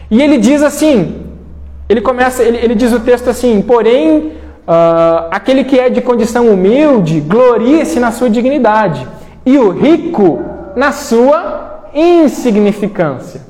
E 0.09 0.21
ele 0.21 0.37
diz 0.37 0.63
assim, 0.63 1.25
ele 1.89 1.99
começa, 1.99 2.41
ele, 2.41 2.59
ele 2.59 2.75
diz 2.75 2.93
o 2.93 3.01
texto 3.01 3.29
assim, 3.29 3.61
porém, 3.61 4.19
uh, 4.65 5.27
aquele 5.31 5.65
que 5.65 5.77
é 5.77 5.89
de 5.89 5.99
condição 5.99 6.47
humilde, 6.47 7.19
glorie-se 7.19 7.99
na 7.99 8.13
sua 8.13 8.29
dignidade, 8.29 9.05
e 9.45 9.57
o 9.57 9.69
rico 9.69 10.39
na 10.77 10.93
sua 10.93 11.89
insignificância. 11.93 13.48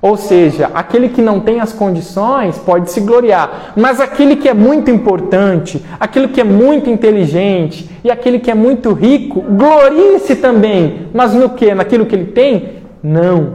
Ou 0.00 0.16
seja, 0.16 0.70
aquele 0.74 1.08
que 1.08 1.20
não 1.20 1.40
tem 1.40 1.60
as 1.60 1.72
condições 1.72 2.56
pode 2.56 2.90
se 2.90 3.00
gloriar, 3.00 3.72
mas 3.76 4.00
aquele 4.00 4.36
que 4.36 4.48
é 4.48 4.54
muito 4.54 4.90
importante, 4.90 5.84
aquele 5.98 6.28
que 6.28 6.40
é 6.40 6.44
muito 6.44 6.88
inteligente 6.88 7.90
e 8.04 8.10
aquele 8.10 8.38
que 8.38 8.50
é 8.50 8.54
muito 8.54 8.92
rico, 8.92 9.40
glorie-se 9.40 10.36
também. 10.36 11.08
Mas 11.12 11.34
no 11.34 11.50
que? 11.50 11.74
Naquilo 11.74 12.06
que 12.06 12.14
ele 12.14 12.26
tem? 12.26 12.78
Não, 13.02 13.54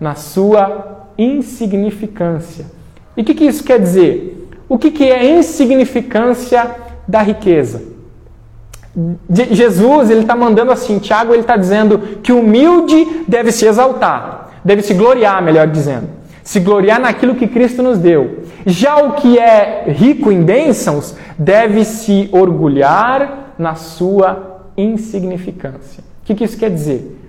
na 0.00 0.14
sua 0.14 1.08
insignificância. 1.18 2.64
E 3.14 3.20
o 3.20 3.24
que, 3.24 3.34
que, 3.34 3.44
isso 3.44 3.62
quer 3.62 3.78
dizer? 3.78 4.48
O 4.66 4.78
que, 4.78 4.90
que 4.90 5.04
é 5.04 5.18
a 5.18 5.38
insignificância 5.38 6.66
da 7.06 7.20
riqueza? 7.20 7.92
Jesus 9.28 10.08
ele 10.08 10.20
está 10.20 10.36
mandando 10.36 10.70
assim, 10.70 10.98
Tiago 10.98 11.32
ele 11.32 11.42
está 11.42 11.56
dizendo 11.56 11.98
que 12.22 12.32
o 12.32 12.38
humilde 12.38 13.24
deve 13.26 13.50
se 13.50 13.66
exaltar 13.66 14.43
deve 14.64 14.82
se 14.82 14.94
gloriar, 14.94 15.42
melhor 15.42 15.66
dizendo. 15.66 16.08
Se 16.42 16.60
gloriar 16.60 17.00
naquilo 17.00 17.34
que 17.34 17.46
Cristo 17.46 17.82
nos 17.82 17.98
deu. 17.98 18.44
Já 18.66 18.96
o 19.02 19.12
que 19.12 19.38
é 19.38 19.84
rico 19.88 20.30
em 20.30 20.42
bênçãos 20.42 21.14
deve 21.38 21.84
se 21.84 22.28
orgulhar 22.32 23.54
na 23.58 23.74
sua 23.74 24.62
insignificância. 24.76 26.02
O 26.22 26.26
que, 26.26 26.34
que 26.34 26.44
isso 26.44 26.58
quer 26.58 26.70
dizer? 26.70 27.20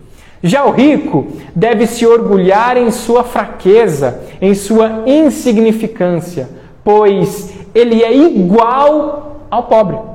Já 0.44 0.66
o 0.66 0.72
rico 0.72 1.28
deve 1.56 1.88
se 1.88 2.06
orgulhar 2.06 2.78
em 2.78 2.92
sua 2.92 3.24
fraqueza, 3.24 4.22
em 4.42 4.54
sua 4.54 5.04
insignificância, 5.06 6.50
pois 6.84 7.54
ele 7.74 8.04
é 8.04 8.16
igual 8.16 9.48
ao 9.50 9.64
pobre. 9.64 10.15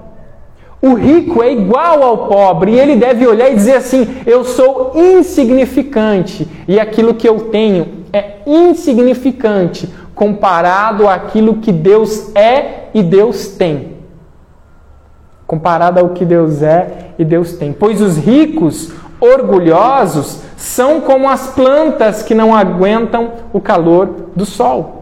O 0.82 0.94
rico 0.94 1.42
é 1.42 1.52
igual 1.52 2.02
ao 2.02 2.26
pobre 2.26 2.72
e 2.72 2.80
ele 2.80 2.96
deve 2.96 3.26
olhar 3.26 3.50
e 3.50 3.54
dizer 3.54 3.76
assim: 3.76 4.16
eu 4.26 4.44
sou 4.44 4.92
insignificante 4.94 6.48
e 6.66 6.80
aquilo 6.80 7.14
que 7.14 7.28
eu 7.28 7.48
tenho 7.50 8.04
é 8.12 8.38
insignificante 8.46 9.88
comparado 10.14 11.08
àquilo 11.08 11.56
que 11.56 11.70
Deus 11.70 12.34
é 12.34 12.88
e 12.94 13.02
Deus 13.02 13.48
tem. 13.48 13.96
Comparado 15.46 16.00
ao 16.00 16.10
que 16.10 16.24
Deus 16.24 16.62
é 16.62 17.12
e 17.18 17.24
Deus 17.24 17.54
tem. 17.54 17.72
Pois 17.72 18.00
os 18.00 18.16
ricos, 18.16 18.92
orgulhosos, 19.20 20.42
são 20.56 21.00
como 21.00 21.28
as 21.28 21.48
plantas 21.48 22.22
que 22.22 22.34
não 22.34 22.54
aguentam 22.54 23.32
o 23.52 23.60
calor 23.60 24.28
do 24.36 24.46
sol. 24.46 24.99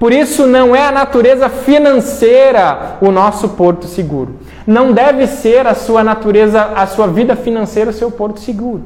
Por 0.00 0.14
isso, 0.14 0.46
não 0.46 0.74
é 0.74 0.86
a 0.86 0.90
natureza 0.90 1.50
financeira 1.50 2.96
o 3.02 3.10
nosso 3.10 3.50
porto 3.50 3.84
seguro. 3.84 4.36
Não 4.66 4.92
deve 4.92 5.26
ser 5.26 5.66
a 5.66 5.74
sua 5.74 6.02
natureza, 6.02 6.70
a 6.74 6.86
sua 6.86 7.06
vida 7.06 7.36
financeira 7.36 7.90
o 7.90 7.92
seu 7.92 8.10
porto 8.10 8.40
seguro. 8.40 8.82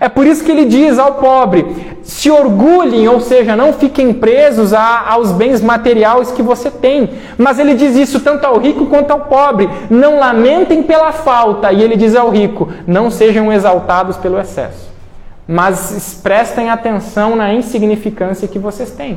É 0.00 0.08
por 0.08 0.26
isso 0.26 0.44
que 0.44 0.50
ele 0.50 0.64
diz 0.64 0.98
ao 0.98 1.14
pobre: 1.14 1.64
se 2.02 2.28
orgulhem, 2.32 3.06
ou 3.06 3.20
seja, 3.20 3.54
não 3.54 3.72
fiquem 3.72 4.12
presos 4.12 4.74
a, 4.74 5.08
aos 5.08 5.30
bens 5.30 5.62
materiais 5.62 6.32
que 6.32 6.42
você 6.42 6.68
tem. 6.68 7.10
Mas 7.38 7.60
ele 7.60 7.74
diz 7.74 7.94
isso 7.94 8.18
tanto 8.18 8.44
ao 8.44 8.58
rico 8.58 8.86
quanto 8.86 9.12
ao 9.12 9.20
pobre: 9.20 9.70
não 9.88 10.18
lamentem 10.18 10.82
pela 10.82 11.12
falta. 11.12 11.70
E 11.70 11.80
ele 11.80 11.94
diz 11.94 12.16
ao 12.16 12.28
rico: 12.28 12.68
não 12.88 13.08
sejam 13.08 13.52
exaltados 13.52 14.16
pelo 14.16 14.36
excesso. 14.36 14.90
Mas 15.46 16.18
prestem 16.24 16.70
atenção 16.70 17.36
na 17.36 17.54
insignificância 17.54 18.48
que 18.48 18.58
vocês 18.58 18.90
têm. 18.90 19.16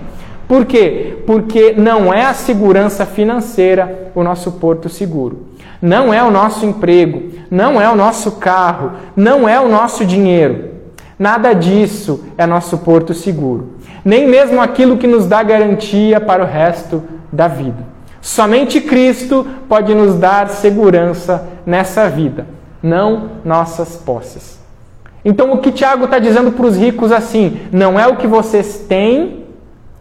Por 0.50 0.66
quê? 0.66 1.18
Porque 1.28 1.74
não 1.78 2.12
é 2.12 2.26
a 2.26 2.34
segurança 2.34 3.06
financeira 3.06 4.10
o 4.16 4.24
nosso 4.24 4.54
porto 4.54 4.90
seguro. 4.90 5.46
Não 5.80 6.12
é 6.12 6.24
o 6.24 6.32
nosso 6.32 6.66
emprego, 6.66 7.30
não 7.52 7.80
é 7.80 7.88
o 7.88 7.96
nosso 7.96 8.32
carro, 8.32 8.94
não 9.16 9.48
é 9.48 9.60
o 9.60 9.70
nosso 9.70 10.04
dinheiro. 10.04 10.72
Nada 11.20 11.54
disso 11.54 12.26
é 12.36 12.48
nosso 12.48 12.80
porto 12.80 13.14
seguro. 13.14 13.76
Nem 14.04 14.28
mesmo 14.28 14.60
aquilo 14.60 14.98
que 14.98 15.06
nos 15.06 15.28
dá 15.28 15.44
garantia 15.44 16.20
para 16.20 16.42
o 16.42 16.48
resto 16.48 17.04
da 17.32 17.48
vida. 17.48 17.86
Somente 18.20 18.82
Cristo 18.82 19.46
pode 19.70 19.94
nos 19.94 20.16
dar 20.16 20.50
segurança 20.50 21.48
nessa 21.64 22.10
vida, 22.10 22.48
não 22.82 23.34
nossas 23.46 23.98
posses. 23.98 24.60
Então 25.24 25.54
o 25.54 25.60
que 25.60 25.72
Tiago 25.72 26.06
está 26.06 26.18
dizendo 26.18 26.52
para 26.52 26.66
os 26.66 26.76
ricos 26.76 27.12
assim, 27.12 27.60
não 27.72 28.00
é 28.00 28.08
o 28.08 28.16
que 28.16 28.26
vocês 28.26 28.86
têm 28.90 29.39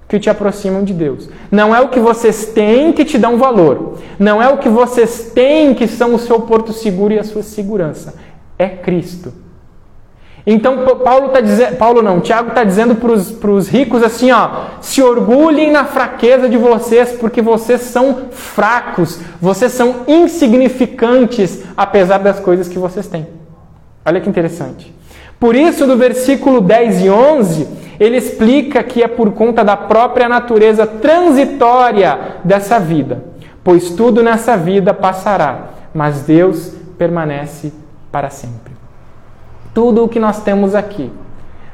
que 0.08 0.18
te 0.18 0.30
aproximam 0.30 0.82
de 0.82 0.94
Deus. 0.94 1.28
Não 1.50 1.74
é 1.74 1.80
o 1.80 1.88
que 1.88 2.00
vocês 2.00 2.46
têm 2.46 2.92
que 2.92 3.04
te 3.04 3.18
dão 3.18 3.36
valor. 3.36 3.98
Não 4.18 4.42
é 4.42 4.48
o 4.48 4.56
que 4.56 4.68
vocês 4.68 5.30
têm 5.34 5.74
que 5.74 5.86
são 5.86 6.14
o 6.14 6.18
seu 6.18 6.40
porto 6.40 6.72
seguro 6.72 7.12
e 7.12 7.18
a 7.18 7.24
sua 7.24 7.42
segurança. 7.42 8.14
É 8.58 8.68
Cristo. 8.68 9.32
Então 10.50 10.86
Paulo 11.04 11.26
está 11.26 11.42
dizendo, 11.42 11.76
Paulo 11.76 12.00
não, 12.00 12.20
Tiago 12.20 12.48
está 12.48 12.64
dizendo 12.64 12.94
para 12.94 13.50
os 13.50 13.68
ricos 13.68 14.02
assim, 14.02 14.30
ó, 14.30 14.48
se 14.80 15.02
orgulhem 15.02 15.70
na 15.70 15.84
fraqueza 15.84 16.48
de 16.48 16.56
vocês, 16.56 17.12
porque 17.12 17.42
vocês 17.42 17.82
são 17.82 18.28
fracos, 18.30 19.20
vocês 19.38 19.72
são 19.72 20.04
insignificantes, 20.08 21.64
apesar 21.76 22.16
das 22.18 22.40
coisas 22.40 22.66
que 22.66 22.78
vocês 22.78 23.06
têm. 23.06 23.26
Olha 24.06 24.22
que 24.22 24.28
interessante. 24.30 24.97
Por 25.38 25.54
isso, 25.54 25.86
do 25.86 25.96
versículo 25.96 26.60
10 26.60 27.02
e 27.02 27.10
11, 27.10 27.68
ele 28.00 28.16
explica 28.16 28.82
que 28.82 29.02
é 29.02 29.08
por 29.08 29.32
conta 29.32 29.64
da 29.64 29.76
própria 29.76 30.28
natureza 30.28 30.86
transitória 30.86 32.18
dessa 32.44 32.78
vida, 32.78 33.24
pois 33.62 33.90
tudo 33.90 34.22
nessa 34.22 34.56
vida 34.56 34.92
passará, 34.92 35.68
mas 35.94 36.22
Deus 36.22 36.72
permanece 36.96 37.72
para 38.10 38.30
sempre. 38.30 38.72
Tudo 39.72 40.04
o 40.04 40.08
que 40.08 40.18
nós 40.18 40.42
temos 40.42 40.74
aqui. 40.74 41.10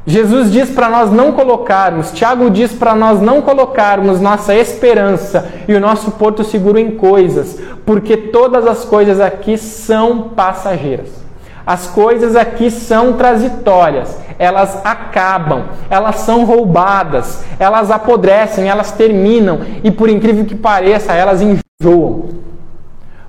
Jesus 0.06 0.52
diz 0.52 0.68
para 0.68 0.90
nós 0.90 1.10
não 1.10 1.32
colocarmos, 1.32 2.12
Tiago 2.12 2.50
diz 2.50 2.72
para 2.72 2.94
nós 2.94 3.22
não 3.22 3.40
colocarmos 3.40 4.20
nossa 4.20 4.54
esperança 4.54 5.50
e 5.66 5.72
o 5.72 5.80
nosso 5.80 6.10
porto 6.10 6.44
seguro 6.44 6.78
em 6.78 6.90
coisas, 6.90 7.58
porque 7.86 8.14
todas 8.14 8.66
as 8.66 8.84
coisas 8.84 9.18
aqui 9.18 9.56
são 9.56 10.28
passageiras. 10.30 11.23
As 11.66 11.86
coisas 11.86 12.36
aqui 12.36 12.70
são 12.70 13.14
transitórias, 13.14 14.18
elas 14.38 14.84
acabam, 14.84 15.64
elas 15.88 16.16
são 16.16 16.44
roubadas, 16.44 17.42
elas 17.58 17.90
apodrecem, 17.90 18.68
elas 18.68 18.92
terminam 18.92 19.60
e, 19.82 19.90
por 19.90 20.10
incrível 20.10 20.44
que 20.44 20.54
pareça, 20.54 21.14
elas 21.14 21.40
enjoam. 21.40 22.28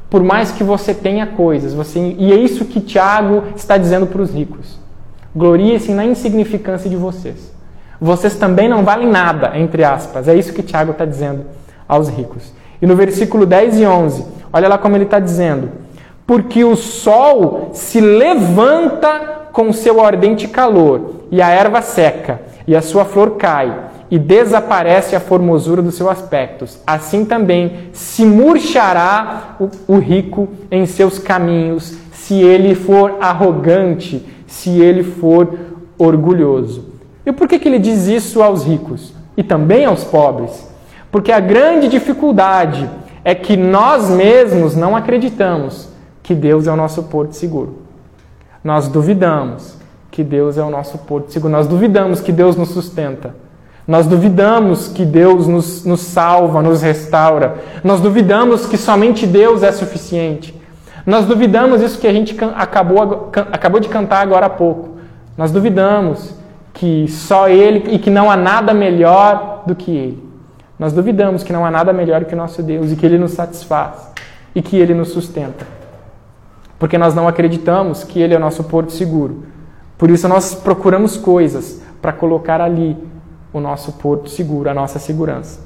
Por 0.09 0.21
mais 0.21 0.51
que 0.51 0.63
você 0.63 0.93
tenha 0.93 1.25
coisas, 1.25 1.73
você... 1.73 2.15
e 2.17 2.31
é 2.33 2.35
isso 2.35 2.65
que 2.65 2.81
Tiago 2.81 3.43
está 3.55 3.77
dizendo 3.77 4.05
para 4.05 4.21
os 4.21 4.31
ricos: 4.31 4.79
glorie-se 5.33 5.91
na 5.91 6.05
insignificância 6.05 6.89
de 6.89 6.95
vocês. 6.95 7.53
Vocês 7.99 8.35
também 8.35 8.67
não 8.67 8.83
valem 8.83 9.07
nada, 9.07 9.57
entre 9.57 9.83
aspas. 9.83 10.27
É 10.27 10.35
isso 10.35 10.51
que 10.51 10.61
Tiago 10.61 10.91
está 10.91 11.05
dizendo 11.05 11.45
aos 11.87 12.09
ricos. 12.09 12.53
E 12.81 12.85
no 12.85 12.95
versículo 12.95 13.45
10 13.45 13.79
e 13.79 13.85
11, 13.85 14.25
olha 14.51 14.67
lá 14.67 14.77
como 14.77 14.97
ele 14.97 15.05
está 15.05 15.19
dizendo 15.19 15.84
porque 16.25 16.63
o 16.63 16.75
sol 16.75 17.69
se 17.73 18.01
levanta 18.01 19.47
com 19.51 19.71
seu 19.71 20.03
ardente 20.03 20.47
calor, 20.47 21.15
e 21.31 21.41
a 21.41 21.49
erva 21.49 21.81
seca, 21.81 22.41
e 22.67 22.75
a 22.75 22.81
sua 22.81 23.05
flor 23.05 23.31
cai, 23.31 23.73
e 24.09 24.19
desaparece 24.19 25.15
a 25.15 25.19
formosura 25.19 25.81
dos 25.81 25.95
seus 25.95 26.09
aspectos. 26.09 26.79
Assim 26.85 27.25
também 27.25 27.89
se 27.93 28.25
murchará 28.25 29.55
o, 29.59 29.69
o 29.95 29.97
rico 29.97 30.49
em 30.69 30.85
seus 30.85 31.19
caminhos, 31.19 31.95
se 32.11 32.41
ele 32.41 32.75
for 32.75 33.17
arrogante, 33.21 34.25
se 34.47 34.81
ele 34.81 35.03
for 35.03 35.57
orgulhoso. 35.97 36.93
E 37.25 37.31
por 37.31 37.47
que, 37.47 37.57
que 37.57 37.67
ele 37.67 37.79
diz 37.79 38.07
isso 38.07 38.41
aos 38.41 38.63
ricos 38.63 39.13
e 39.37 39.43
também 39.43 39.85
aos 39.85 40.03
pobres? 40.03 40.67
Porque 41.11 41.31
a 41.31 41.39
grande 41.39 41.87
dificuldade 41.87 42.89
é 43.23 43.33
que 43.33 43.55
nós 43.55 44.09
mesmos 44.09 44.75
não 44.75 44.95
acreditamos 44.95 45.94
que 46.25 46.33
Deus 46.33 46.65
é 46.65 46.71
o 46.71 46.75
nosso 46.75 47.03
porto 47.03 47.33
seguro. 47.33 47.83
Nós 48.63 48.87
duvidamos 48.87 49.77
que 50.09 50.23
Deus 50.23 50.57
é 50.57 50.63
o 50.63 50.71
nosso 50.71 50.97
porto 50.97 51.31
seguro. 51.31 51.53
Nós 51.53 51.67
duvidamos 51.67 52.19
que 52.19 52.31
Deus 52.31 52.55
nos 52.55 52.69
sustenta. 52.69 53.35
Nós 53.87 54.07
duvidamos 54.07 54.87
que 54.87 55.05
Deus 55.05 55.45
nos, 55.45 55.85
nos 55.85 56.01
salva, 56.01 56.63
nos 56.63 56.81
restaura. 56.81 57.57
Nós 57.83 58.01
duvidamos 58.01 58.65
que 58.65 58.75
somente 58.75 59.27
Deus 59.27 59.61
é 59.61 59.71
suficiente. 59.71 60.59
Nós 61.05 61.27
duvidamos 61.27 61.79
isso 61.83 61.99
que 61.99 62.07
a 62.07 62.13
gente 62.13 62.35
acabou, 62.55 63.29
acabou 63.51 63.79
de 63.79 63.87
cantar 63.87 64.23
agora 64.23 64.47
há 64.47 64.49
pouco. 64.49 64.97
Nós 65.37 65.51
duvidamos 65.51 66.33
que 66.73 67.07
só 67.07 67.47
Ele 67.47 67.93
e 67.93 67.99
que 67.99 68.09
não 68.09 68.31
há 68.31 68.35
nada 68.35 68.73
melhor 68.73 69.61
do 69.67 69.75
que 69.75 69.95
Ele. 69.95 70.23
Nós 70.79 70.91
duvidamos 70.91 71.43
que 71.43 71.53
não 71.53 71.63
há 71.63 71.69
nada 71.69 71.93
melhor 71.93 72.25
que 72.25 72.33
o 72.33 72.37
nosso 72.37 72.63
Deus 72.63 72.91
e 72.91 72.95
que 72.95 73.05
Ele 73.05 73.19
nos 73.19 73.33
satisfaz 73.33 74.11
e 74.55 74.61
que 74.63 74.75
Ele 74.75 74.95
nos 74.95 75.09
sustenta 75.09 75.74
porque 76.77 76.97
nós 76.97 77.13
não 77.13 77.27
acreditamos 77.27 78.03
que 78.03 78.19
Ele 78.19 78.33
é 78.33 78.37
o 78.37 78.39
nosso 78.39 78.63
porto 78.63 78.91
seguro. 78.91 79.43
Por 79.97 80.09
isso 80.09 80.27
nós 80.27 80.53
procuramos 80.53 81.15
coisas 81.17 81.81
para 82.01 82.11
colocar 82.11 82.59
ali 82.59 82.97
o 83.53 83.59
nosso 83.59 83.93
porto 83.93 84.29
seguro, 84.29 84.69
a 84.69 84.73
nossa 84.73 84.99
segurança. 84.99 85.59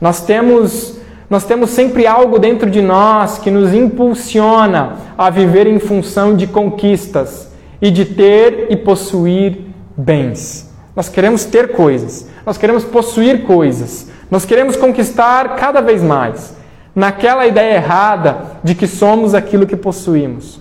Nós 0.00 0.20
temos, 0.24 0.98
nós 1.28 1.44
temos 1.44 1.70
sempre 1.70 2.06
algo 2.06 2.38
dentro 2.38 2.70
de 2.70 2.80
nós 2.80 3.38
que 3.38 3.50
nos 3.50 3.74
impulsiona 3.74 4.96
a 5.18 5.28
viver 5.30 5.66
em 5.66 5.78
função 5.78 6.36
de 6.36 6.46
conquistas 6.46 7.48
e 7.82 7.90
de 7.90 8.04
ter 8.04 8.68
e 8.70 8.76
possuir 8.76 9.66
bens. 9.96 10.72
Nós 10.94 11.08
queremos 11.08 11.44
ter 11.44 11.72
coisas, 11.72 12.28
nós 12.46 12.56
queremos 12.56 12.84
possuir 12.84 13.42
coisas, 13.42 14.08
nós 14.30 14.44
queremos 14.44 14.76
conquistar 14.76 15.56
cada 15.56 15.80
vez 15.80 16.02
mais 16.02 16.53
naquela 16.94 17.46
ideia 17.46 17.74
errada 17.74 18.36
de 18.62 18.74
que 18.74 18.86
somos 18.86 19.34
aquilo 19.34 19.66
que 19.66 19.76
possuímos. 19.76 20.60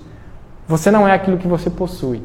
Você 0.67 0.89
não 0.89 1.07
é 1.07 1.13
aquilo 1.13 1.37
que 1.37 1.47
você 1.47 1.69
possui. 1.69 2.21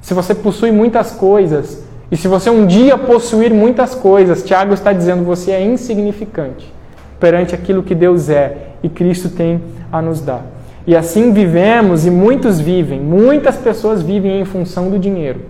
Se 0.00 0.14
você 0.14 0.34
possui 0.34 0.70
muitas 0.70 1.12
coisas, 1.12 1.84
e 2.10 2.16
se 2.16 2.28
você 2.28 2.50
um 2.50 2.66
dia 2.66 2.98
possuir 2.98 3.52
muitas 3.52 3.94
coisas, 3.94 4.42
Tiago 4.42 4.74
está 4.74 4.92
dizendo 4.92 5.24
você 5.24 5.50
é 5.50 5.64
insignificante 5.64 6.70
perante 7.18 7.54
aquilo 7.54 7.82
que 7.82 7.94
Deus 7.94 8.28
é 8.28 8.72
e 8.82 8.88
Cristo 8.88 9.30
tem 9.30 9.62
a 9.90 10.02
nos 10.02 10.20
dar. 10.20 10.44
E 10.86 10.96
assim 10.96 11.32
vivemos 11.32 12.04
e 12.04 12.10
muitos 12.10 12.60
vivem, 12.60 13.00
muitas 13.00 13.56
pessoas 13.56 14.02
vivem 14.02 14.40
em 14.40 14.44
função 14.44 14.90
do 14.90 14.98
dinheiro. 14.98 15.40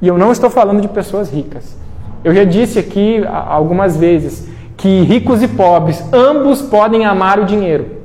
E 0.00 0.08
eu 0.08 0.18
não 0.18 0.32
estou 0.32 0.50
falando 0.50 0.80
de 0.80 0.88
pessoas 0.88 1.30
ricas. 1.30 1.76
Eu 2.24 2.34
já 2.34 2.44
disse 2.44 2.78
aqui 2.78 3.22
algumas 3.26 3.96
vezes 3.96 4.48
que 4.76 5.02
ricos 5.02 5.42
e 5.42 5.48
pobres, 5.48 6.02
ambos 6.12 6.60
podem 6.62 7.04
amar 7.04 7.38
o 7.38 7.44
dinheiro. 7.44 7.96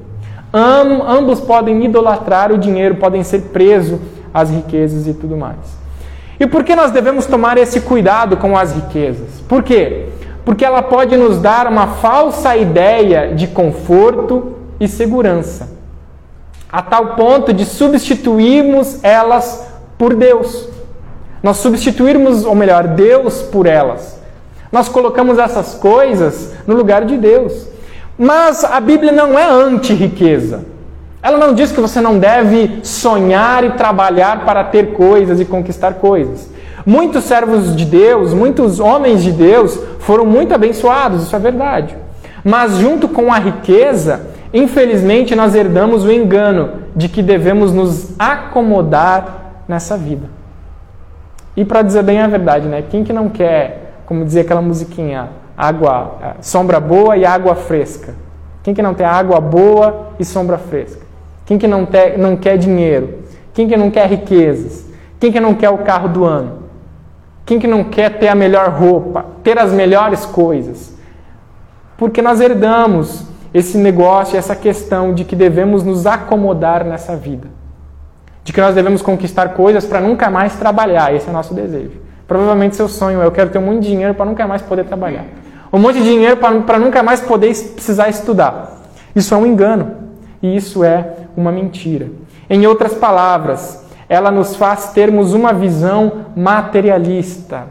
Am, 0.53 1.01
ambos 1.07 1.39
podem 1.39 1.84
idolatrar 1.84 2.51
o 2.51 2.57
dinheiro, 2.57 2.95
podem 2.95 3.23
ser 3.23 3.41
presos 3.53 3.99
às 4.34 4.49
riquezas 4.49 5.07
e 5.07 5.13
tudo 5.13 5.36
mais. 5.38 5.57
E 6.39 6.47
por 6.47 6.63
que 6.63 6.75
nós 6.75 6.91
devemos 6.91 7.25
tomar 7.25 7.57
esse 7.57 7.81
cuidado 7.81 8.38
com 8.38 8.57
as 8.57 8.73
riquezas? 8.73 9.41
Por 9.47 9.63
quê? 9.63 10.07
Porque 10.43 10.65
ela 10.65 10.81
pode 10.81 11.15
nos 11.15 11.39
dar 11.39 11.67
uma 11.67 11.88
falsa 11.88 12.55
ideia 12.57 13.36
de 13.36 13.47
conforto 13.47 14.55
e 14.79 14.88
segurança, 14.88 15.69
a 16.71 16.81
tal 16.81 17.15
ponto 17.15 17.53
de 17.53 17.63
substituirmos 17.63 19.03
elas 19.03 19.67
por 19.97 20.15
Deus. 20.15 20.67
Nós 21.43 21.57
substituirmos, 21.57 22.43
ou 22.45 22.55
melhor, 22.55 22.88
Deus 22.88 23.41
por 23.41 23.65
elas. 23.65 24.20
Nós 24.71 24.88
colocamos 24.88 25.38
essas 25.38 25.73
coisas 25.73 26.53
no 26.65 26.75
lugar 26.75 27.05
de 27.05 27.17
Deus. 27.17 27.67
Mas 28.17 28.63
a 28.63 28.79
Bíblia 28.79 29.12
não 29.12 29.38
é 29.38 29.49
anti-riqueza. 29.49 30.65
Ela 31.23 31.38
não 31.38 31.53
diz 31.53 31.71
que 31.71 31.79
você 31.79 32.01
não 32.01 32.17
deve 32.17 32.79
sonhar 32.84 33.63
e 33.63 33.71
trabalhar 33.71 34.45
para 34.45 34.63
ter 34.63 34.93
coisas 34.93 35.39
e 35.39 35.45
conquistar 35.45 35.95
coisas. 35.95 36.49
Muitos 36.86 37.25
servos 37.25 37.75
de 37.75 37.86
Deus, 37.86 38.34
muitos 38.34 38.79
homens 38.79 39.21
de 39.21 39.31
Deus 39.31 39.79
foram 39.99 40.25
muito 40.25 40.53
abençoados, 40.53 41.23
isso 41.23 41.36
é 41.36 41.39
verdade. 41.39 41.95
Mas 42.43 42.77
junto 42.77 43.07
com 43.07 43.31
a 43.31 43.38
riqueza, 43.38 44.21
infelizmente 44.51 45.36
nós 45.36 45.53
herdamos 45.53 46.03
o 46.03 46.12
engano 46.12 46.71
de 46.95 47.07
que 47.07 47.21
devemos 47.21 47.71
nos 47.71 48.13
acomodar 48.17 49.63
nessa 49.67 49.95
vida. 49.95 50.27
E 51.55 51.63
para 51.63 51.84
dizer 51.84 52.01
bem 52.01 52.19
a 52.19 52.27
verdade, 52.27 52.67
né? 52.67 52.84
Quem 52.89 53.03
que 53.03 53.13
não 53.13 53.29
quer 53.29 53.80
como 54.12 54.26
dizia 54.26 54.41
aquela 54.41 54.62
musiquinha, 54.62 55.30
água, 55.58 56.17
é, 56.21 56.34
sombra 56.41 56.82
boa 56.82 57.15
e 57.15 57.26
água 57.26 57.56
fresca. 57.56 58.13
Quem 58.62 58.74
que 58.74 58.82
não 58.82 58.93
tem 58.93 59.06
água 59.06 59.39
boa 59.39 60.10
e 60.19 60.26
sombra 60.26 60.58
fresca? 60.58 61.00
Quem 61.45 61.58
que 61.58 61.65
não, 61.65 61.86
tem, 61.86 62.17
não 62.17 62.36
quer 62.36 62.58
dinheiro? 62.58 63.19
Quem 63.54 63.69
que 63.69 63.78
não 63.78 63.89
quer 63.89 64.10
riquezas? 64.10 64.86
Quem 65.17 65.32
que 65.32 65.39
não 65.39 65.54
quer 65.56 65.69
o 65.69 65.78
carro 65.78 66.10
do 66.10 66.26
ano? 66.26 66.63
Quem 67.45 67.58
que 67.58 67.67
não 67.67 67.86
quer 67.86 68.19
ter 68.19 68.28
a 68.28 68.36
melhor 68.36 68.71
roupa, 68.71 69.28
ter 69.45 69.58
as 69.58 69.71
melhores 69.71 70.26
coisas? 70.26 70.93
Porque 71.95 72.21
nós 72.21 72.41
herdamos 72.41 73.24
esse 73.54 73.78
negócio, 73.78 74.38
essa 74.38 74.58
questão 74.58 75.13
de 75.13 75.24
que 75.24 75.38
devemos 75.38 75.84
nos 75.84 76.06
acomodar 76.06 76.84
nessa 76.84 77.15
vida. 77.15 77.47
De 78.43 78.52
que 78.52 78.60
nós 78.60 78.76
devemos 78.76 79.02
conquistar 79.02 79.54
coisas 79.54 79.86
para 79.86 80.02
nunca 80.02 80.30
mais 80.30 80.58
trabalhar. 80.58 81.15
Esse 81.15 81.28
é 81.28 81.30
o 81.30 81.34
nosso 81.34 81.54
desejo. 81.54 82.11
Provavelmente 82.31 82.77
seu 82.77 82.87
sonho 82.87 83.21
é: 83.21 83.25
eu 83.25 83.31
quero 83.33 83.49
ter 83.49 83.59
de 83.59 83.87
dinheiro 83.89 84.13
para 84.13 84.25
nunca 84.25 84.47
mais 84.47 84.61
poder 84.61 84.85
trabalhar. 84.85 85.25
Um 85.71 85.77
monte 85.77 85.97
de 85.97 86.05
dinheiro 86.05 86.37
para 86.37 86.79
nunca 86.79 87.03
mais 87.03 87.19
poder 87.19 87.53
precisar 87.73 88.07
estudar. 88.07 88.83
Isso 89.13 89.33
é 89.33 89.37
um 89.37 89.45
engano. 89.45 89.95
E 90.41 90.55
isso 90.55 90.81
é 90.81 91.13
uma 91.35 91.51
mentira. 91.51 92.07
Em 92.49 92.65
outras 92.65 92.93
palavras, 92.93 93.85
ela 94.07 94.31
nos 94.31 94.55
faz 94.55 94.93
termos 94.93 95.33
uma 95.33 95.51
visão 95.51 96.27
materialista. 96.33 97.65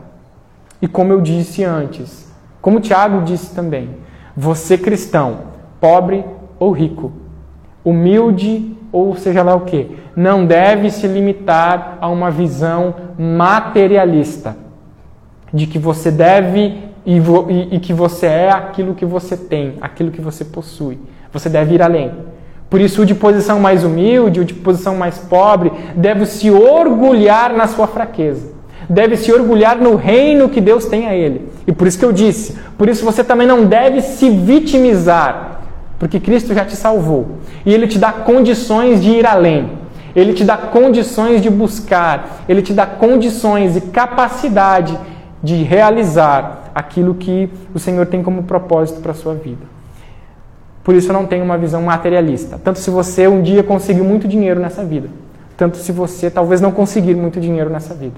E 0.82 0.86
como 0.86 1.10
eu 1.10 1.22
disse 1.22 1.64
antes, 1.64 2.30
como 2.60 2.80
Tiago 2.80 3.22
disse 3.22 3.54
também, 3.54 3.96
você 4.36 4.76
cristão, 4.76 5.38
pobre 5.80 6.22
ou 6.58 6.70
rico, 6.70 7.12
humilde 7.82 8.76
ou 8.92 9.16
seja 9.16 9.42
lá 9.42 9.54
o 9.54 9.60
que, 9.60 9.96
não 10.16 10.44
deve 10.44 10.90
se 10.90 11.06
limitar 11.06 11.98
a 12.00 12.08
uma 12.08 12.30
visão 12.30 12.94
materialista 13.18 14.56
de 15.52 15.66
que 15.66 15.78
você 15.78 16.10
deve 16.10 16.90
e, 17.04 17.16
e, 17.16 17.76
e 17.76 17.80
que 17.80 17.92
você 17.92 18.26
é 18.26 18.50
aquilo 18.50 18.94
que 18.94 19.04
você 19.04 19.36
tem, 19.36 19.74
aquilo 19.80 20.10
que 20.10 20.20
você 20.20 20.44
possui. 20.44 20.98
Você 21.32 21.48
deve 21.48 21.74
ir 21.74 21.82
além. 21.82 22.12
Por 22.68 22.80
isso, 22.80 23.02
o 23.02 23.06
de 23.06 23.14
posição 23.16 23.58
mais 23.58 23.82
humilde, 23.82 24.40
o 24.40 24.44
de 24.44 24.54
posição 24.54 24.94
mais 24.96 25.18
pobre, 25.18 25.72
deve 25.96 26.24
se 26.26 26.50
orgulhar 26.50 27.52
na 27.52 27.66
sua 27.66 27.88
fraqueza. 27.88 28.52
Deve 28.88 29.16
se 29.16 29.32
orgulhar 29.32 29.76
no 29.76 29.96
reino 29.96 30.48
que 30.48 30.60
Deus 30.60 30.86
tem 30.86 31.06
a 31.06 31.14
ele. 31.14 31.48
E 31.66 31.72
por 31.72 31.86
isso 31.86 31.98
que 31.98 32.04
eu 32.04 32.12
disse, 32.12 32.56
por 32.78 32.88
isso 32.88 33.04
você 33.04 33.24
também 33.24 33.46
não 33.46 33.64
deve 33.64 34.00
se 34.00 34.30
vitimizar, 34.30 35.59
porque 36.00 36.18
Cristo 36.18 36.54
já 36.54 36.64
te 36.64 36.74
salvou. 36.74 37.36
E 37.64 37.72
ele 37.74 37.86
te 37.86 37.98
dá 37.98 38.10
condições 38.10 39.02
de 39.02 39.10
ir 39.10 39.26
além. 39.26 39.70
Ele 40.16 40.32
te 40.32 40.42
dá 40.42 40.56
condições 40.56 41.42
de 41.42 41.50
buscar, 41.50 42.42
ele 42.48 42.62
te 42.62 42.72
dá 42.72 42.84
condições 42.84 43.76
e 43.76 43.80
capacidade 43.80 44.98
de 45.40 45.62
realizar 45.62 46.72
aquilo 46.74 47.14
que 47.14 47.48
o 47.72 47.78
Senhor 47.78 48.06
tem 48.06 48.20
como 48.20 48.42
propósito 48.42 49.00
para 49.00 49.12
a 49.12 49.14
sua 49.14 49.34
vida. 49.34 49.64
Por 50.82 50.94
isso 50.96 51.10
eu 51.10 51.12
não 51.12 51.26
tenho 51.26 51.44
uma 51.44 51.56
visão 51.56 51.82
materialista. 51.82 52.58
Tanto 52.58 52.80
se 52.80 52.90
você 52.90 53.28
um 53.28 53.40
dia 53.40 53.62
conseguiu 53.62 54.04
muito 54.04 54.26
dinheiro 54.26 54.58
nessa 54.58 54.82
vida, 54.82 55.08
tanto 55.56 55.76
se 55.76 55.92
você 55.92 56.28
talvez 56.28 56.60
não 56.60 56.72
conseguir 56.72 57.14
muito 57.14 57.38
dinheiro 57.38 57.70
nessa 57.70 57.94
vida. 57.94 58.16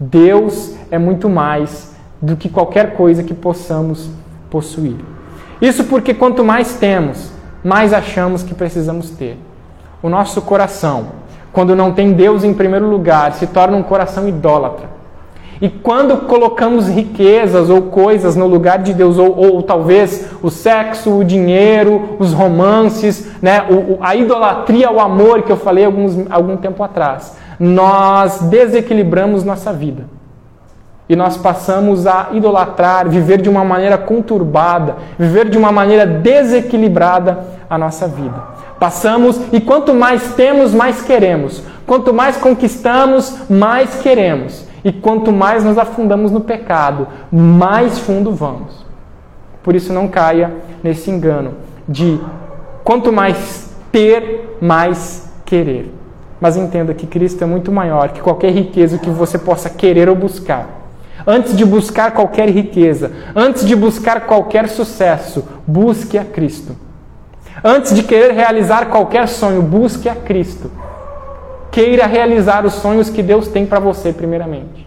Deus 0.00 0.74
é 0.90 0.98
muito 0.98 1.28
mais 1.28 1.94
do 2.20 2.36
que 2.36 2.48
qualquer 2.48 2.94
coisa 2.96 3.22
que 3.22 3.34
possamos 3.34 4.10
possuir. 4.50 4.96
Isso 5.60 5.84
porque 5.84 6.14
quanto 6.14 6.44
mais 6.44 6.74
temos, 6.74 7.32
mais 7.64 7.92
achamos 7.92 8.42
que 8.42 8.54
precisamos 8.54 9.10
ter. 9.10 9.38
O 10.02 10.08
nosso 10.08 10.40
coração, 10.42 11.06
quando 11.52 11.74
não 11.74 11.92
tem 11.92 12.12
Deus 12.12 12.44
em 12.44 12.54
primeiro 12.54 12.88
lugar, 12.88 13.32
se 13.32 13.46
torna 13.46 13.76
um 13.76 13.82
coração 13.82 14.28
idólatra. 14.28 14.98
E 15.60 15.68
quando 15.68 16.16
colocamos 16.28 16.88
riquezas 16.88 17.68
ou 17.68 17.82
coisas 17.82 18.36
no 18.36 18.46
lugar 18.46 18.78
de 18.78 18.94
Deus, 18.94 19.18
ou, 19.18 19.36
ou 19.36 19.60
talvez 19.60 20.28
o 20.40 20.50
sexo, 20.50 21.18
o 21.18 21.24
dinheiro, 21.24 22.16
os 22.20 22.32
romances, 22.32 23.28
né, 23.42 23.66
o, 23.68 23.98
a 24.00 24.14
idolatria, 24.14 24.88
o 24.90 25.00
amor 25.00 25.42
que 25.42 25.50
eu 25.50 25.56
falei 25.56 25.84
alguns, 25.84 26.16
algum 26.30 26.56
tempo 26.56 26.80
atrás, 26.84 27.36
nós 27.58 28.40
desequilibramos 28.42 29.42
nossa 29.42 29.72
vida. 29.72 30.04
E 31.08 31.16
nós 31.16 31.36
passamos 31.36 32.06
a 32.06 32.28
idolatrar, 32.32 33.08
viver 33.08 33.40
de 33.40 33.48
uma 33.48 33.64
maneira 33.64 33.96
conturbada, 33.96 34.96
viver 35.18 35.48
de 35.48 35.56
uma 35.56 35.72
maneira 35.72 36.06
desequilibrada 36.06 37.38
a 37.68 37.78
nossa 37.78 38.06
vida. 38.06 38.42
Passamos 38.78 39.40
e 39.52 39.60
quanto 39.60 39.94
mais 39.94 40.34
temos, 40.34 40.74
mais 40.74 41.02
queremos. 41.02 41.62
Quanto 41.86 42.12
mais 42.12 42.36
conquistamos, 42.36 43.48
mais 43.48 44.02
queremos. 44.02 44.66
E 44.84 44.92
quanto 44.92 45.32
mais 45.32 45.64
nos 45.64 45.78
afundamos 45.78 46.30
no 46.30 46.40
pecado, 46.40 47.08
mais 47.32 47.98
fundo 47.98 48.32
vamos. 48.32 48.86
Por 49.62 49.74
isso 49.74 49.92
não 49.92 50.08
caia 50.08 50.52
nesse 50.82 51.10
engano 51.10 51.54
de 51.88 52.20
quanto 52.84 53.12
mais 53.12 53.74
ter, 53.90 54.56
mais 54.60 55.30
querer. 55.44 55.92
Mas 56.40 56.56
entenda 56.56 56.94
que 56.94 57.06
Cristo 57.06 57.42
é 57.42 57.46
muito 57.46 57.72
maior 57.72 58.10
que 58.10 58.20
qualquer 58.20 58.52
riqueza 58.52 58.98
que 58.98 59.10
você 59.10 59.38
possa 59.38 59.68
querer 59.68 60.08
ou 60.08 60.14
buscar. 60.14 60.77
Antes 61.30 61.54
de 61.54 61.64
buscar 61.64 62.12
qualquer 62.12 62.48
riqueza, 62.48 63.12
antes 63.36 63.64
de 63.64 63.76
buscar 63.76 64.22
qualquer 64.22 64.68
sucesso, 64.68 65.46
busque 65.66 66.16
a 66.16 66.24
Cristo. 66.24 66.74
Antes 67.62 67.94
de 67.94 68.02
querer 68.02 68.32
realizar 68.32 68.86
qualquer 68.86 69.28
sonho, 69.28 69.60
busque 69.60 70.08
a 70.08 70.14
Cristo 70.14 70.70
queira 71.70 72.06
realizar 72.06 72.64
os 72.66 72.74
sonhos 72.74 73.10
que 73.10 73.22
Deus 73.22 73.48
tem 73.48 73.66
para 73.66 73.78
você, 73.78 74.12
primeiramente, 74.12 74.86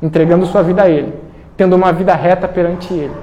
entregando 0.00 0.46
sua 0.46 0.62
vida 0.62 0.82
a 0.82 0.88
Ele, 0.88 1.12
tendo 1.56 1.76
uma 1.76 1.92
vida 1.92 2.14
reta 2.14 2.48
perante 2.48 2.92
Ele. 2.92 3.14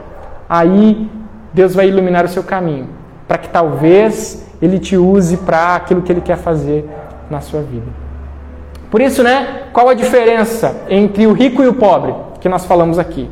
Aí 0.48 1.10
Deus 1.54 1.74
vai 1.74 1.88
iluminar 1.88 2.26
o 2.26 2.28
seu 2.28 2.44
caminho, 2.44 2.90
para 3.28 3.38
que 3.38 3.50
talvez 3.50 4.48
Ele 4.62 4.78
te 4.78 4.98
use 4.98 5.38
para 5.38 5.76
aquilo 5.76 6.02
que 6.02 6.12
Ele 6.12 6.22
quer 6.22 6.38
fazer 6.38 6.88
na 7.30 7.42
sua 7.42 7.62
vida. 7.62 7.88
Por 8.90 9.02
isso, 9.02 9.24
né? 9.24 9.64
Qual 9.72 9.88
a 9.88 9.94
diferença 9.94 10.84
entre 10.90 11.26
o 11.26 11.34
rico 11.34 11.64
e 11.64 11.68
o 11.68 11.74
pobre 11.74 12.14
que 12.42 12.50
nós 12.50 12.66
falamos 12.66 13.00
aqui? 13.00 13.30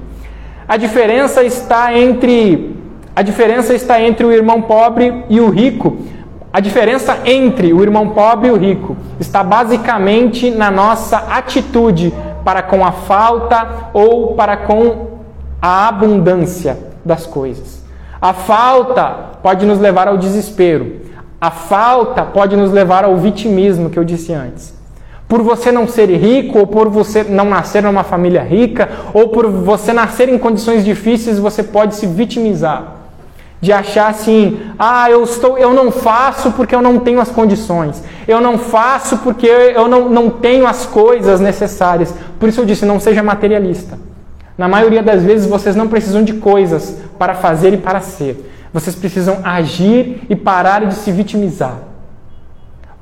A 0.67 0.77
diferença 0.77 1.43
está 1.43 1.93
entre 1.97 2.77
a 3.15 3.21
diferença 3.21 3.73
está 3.73 3.99
entre 4.01 4.25
o 4.25 4.31
irmão 4.31 4.61
pobre 4.61 5.25
e 5.29 5.41
o 5.41 5.49
rico 5.49 5.97
a 6.51 6.59
diferença 6.59 7.19
entre 7.25 7.71
o 7.71 7.83
irmão 7.83 8.09
pobre 8.09 8.47
e 8.47 8.51
o 8.51 8.57
rico 8.57 8.97
está 9.19 9.43
basicamente 9.43 10.49
na 10.49 10.71
nossa 10.71 11.17
atitude 11.17 12.11
para 12.43 12.63
com 12.63 12.83
a 12.83 12.91
falta 12.91 13.67
ou 13.93 14.33
para 14.33 14.57
com 14.57 15.19
a 15.61 15.87
abundância 15.87 16.77
das 17.05 17.27
coisas. 17.27 17.83
A 18.19 18.33
falta 18.33 19.15
pode 19.43 19.63
nos 19.65 19.79
levar 19.79 20.07
ao 20.07 20.17
desespero. 20.17 21.01
A 21.39 21.51
falta 21.51 22.23
pode 22.23 22.55
nos 22.55 22.71
levar 22.71 23.03
ao 23.03 23.15
vitimismo 23.17 23.89
que 23.91 23.99
eu 23.99 24.03
disse 24.03 24.33
antes. 24.33 24.73
Por 25.29 25.41
você 25.41 25.71
não 25.71 25.87
ser 25.87 26.09
rico, 26.09 26.59
ou 26.59 26.67
por 26.67 26.89
você 26.89 27.23
não 27.23 27.45
nascer 27.45 27.81
numa 27.81 28.03
família 28.03 28.41
rica, 28.43 28.89
ou 29.13 29.29
por 29.29 29.47
você 29.49 29.93
nascer 29.93 30.27
em 30.27 30.37
condições 30.37 30.83
difíceis, 30.83 31.39
você 31.39 31.63
pode 31.63 31.95
se 31.95 32.05
vitimizar 32.05 32.99
de 33.61 33.73
achar 33.73 34.09
assim, 34.09 34.59
ah, 34.77 35.09
eu 35.09 35.23
estou, 35.23 35.57
eu 35.57 35.73
não 35.73 35.91
faço 35.91 36.51
porque 36.53 36.73
eu 36.73 36.81
não 36.81 36.99
tenho 36.99 37.19
as 37.19 37.29
condições, 37.29 38.01
eu 38.27 38.39
não 38.39 38.57
faço 38.57 39.17
porque 39.17 39.47
eu 39.47 39.87
não, 39.87 40.09
não 40.09 40.29
tenho 40.29 40.65
as 40.65 40.85
coisas 40.85 41.39
necessárias. 41.41 42.13
Por 42.39 42.47
isso 42.47 42.61
eu 42.61 42.65
disse, 42.65 42.85
não 42.85 42.99
seja 42.99 43.21
materialista. 43.21 43.97
Na 44.57 44.67
maioria 44.67 45.03
das 45.03 45.23
vezes 45.23 45.45
vocês 45.45 45.75
não 45.75 45.87
precisam 45.87 46.23
de 46.23 46.33
coisas 46.33 46.97
para 47.17 47.33
fazer 47.33 47.73
e 47.73 47.77
para 47.77 47.99
ser. 47.99 48.49
Vocês 48.73 48.95
precisam 48.95 49.39
agir 49.43 50.21
e 50.29 50.35
parar 50.35 50.85
de 50.85 50.93
se 50.93 51.11
vitimizar. 51.11 51.88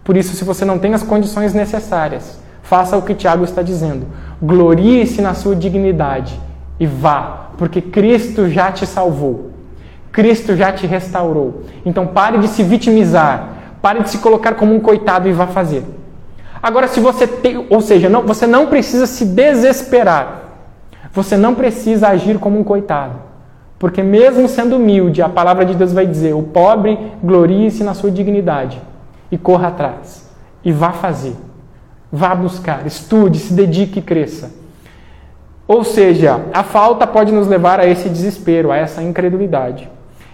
Por 0.07 0.15
isso, 0.15 0.37
se 0.37 0.45
você 0.45 0.63
não 0.63 0.79
tem 0.79 0.93
as 0.93 1.03
condições 1.03 1.53
necessárias, 1.53 2.39
faça 2.63 2.95
o 2.95 3.01
que 3.01 3.13
Tiago 3.13 3.43
está 3.43 3.61
dizendo. 3.61 4.07
Glorie-se 4.41 5.21
na 5.21 5.33
sua 5.33 5.53
dignidade 5.53 6.39
e 6.79 6.87
vá, 6.87 7.49
porque 7.57 7.81
Cristo 7.81 8.47
já 8.47 8.71
te 8.71 8.85
salvou. 8.85 9.51
Cristo 10.09 10.55
já 10.55 10.71
te 10.71 10.87
restaurou. 10.87 11.63
Então 11.85 12.07
pare 12.07 12.37
de 12.37 12.47
se 12.47 12.63
vitimizar, 12.63 13.49
pare 13.81 14.01
de 14.01 14.09
se 14.09 14.19
colocar 14.19 14.53
como 14.53 14.73
um 14.73 14.79
coitado 14.79 15.27
e 15.27 15.33
vá 15.33 15.45
fazer. 15.45 15.83
Agora, 16.63 16.87
se 16.87 17.01
você 17.01 17.27
tem, 17.27 17.67
ou 17.69 17.81
seja, 17.81 18.07
não, 18.07 18.21
você 18.21 18.47
não 18.47 18.67
precisa 18.67 19.07
se 19.07 19.25
desesperar. 19.25 20.43
Você 21.11 21.35
não 21.35 21.53
precisa 21.53 22.07
agir 22.07 22.39
como 22.39 22.57
um 22.57 22.63
coitado. 22.63 23.15
Porque 23.77 24.01
mesmo 24.01 24.47
sendo 24.47 24.77
humilde, 24.77 25.21
a 25.21 25.27
palavra 25.27 25.65
de 25.65 25.75
Deus 25.75 25.91
vai 25.91 26.07
dizer: 26.07 26.33
o 26.33 26.43
pobre 26.43 26.97
glorie-se 27.21 27.83
na 27.83 27.93
sua 27.93 28.09
dignidade 28.09 28.81
e 29.31 29.37
corra 29.37 29.69
atrás 29.69 30.29
e 30.63 30.71
vá 30.71 30.91
fazer. 30.91 31.35
Vá 32.11 32.33
buscar, 32.33 32.85
estude, 32.85 33.39
se 33.39 33.53
dedique 33.53 33.99
e 33.99 34.01
cresça. 34.01 34.51
Ou 35.67 35.83
seja, 35.83 36.41
a 36.53 36.63
falta 36.63 37.05
pode 37.05 37.31
nos 37.31 37.47
levar 37.47 37.79
a 37.79 37.85
esse 37.85 38.07
desespero, 38.07 38.71
a 38.71 38.77
essa 38.77 39.03
incredulidade. 39.03 39.89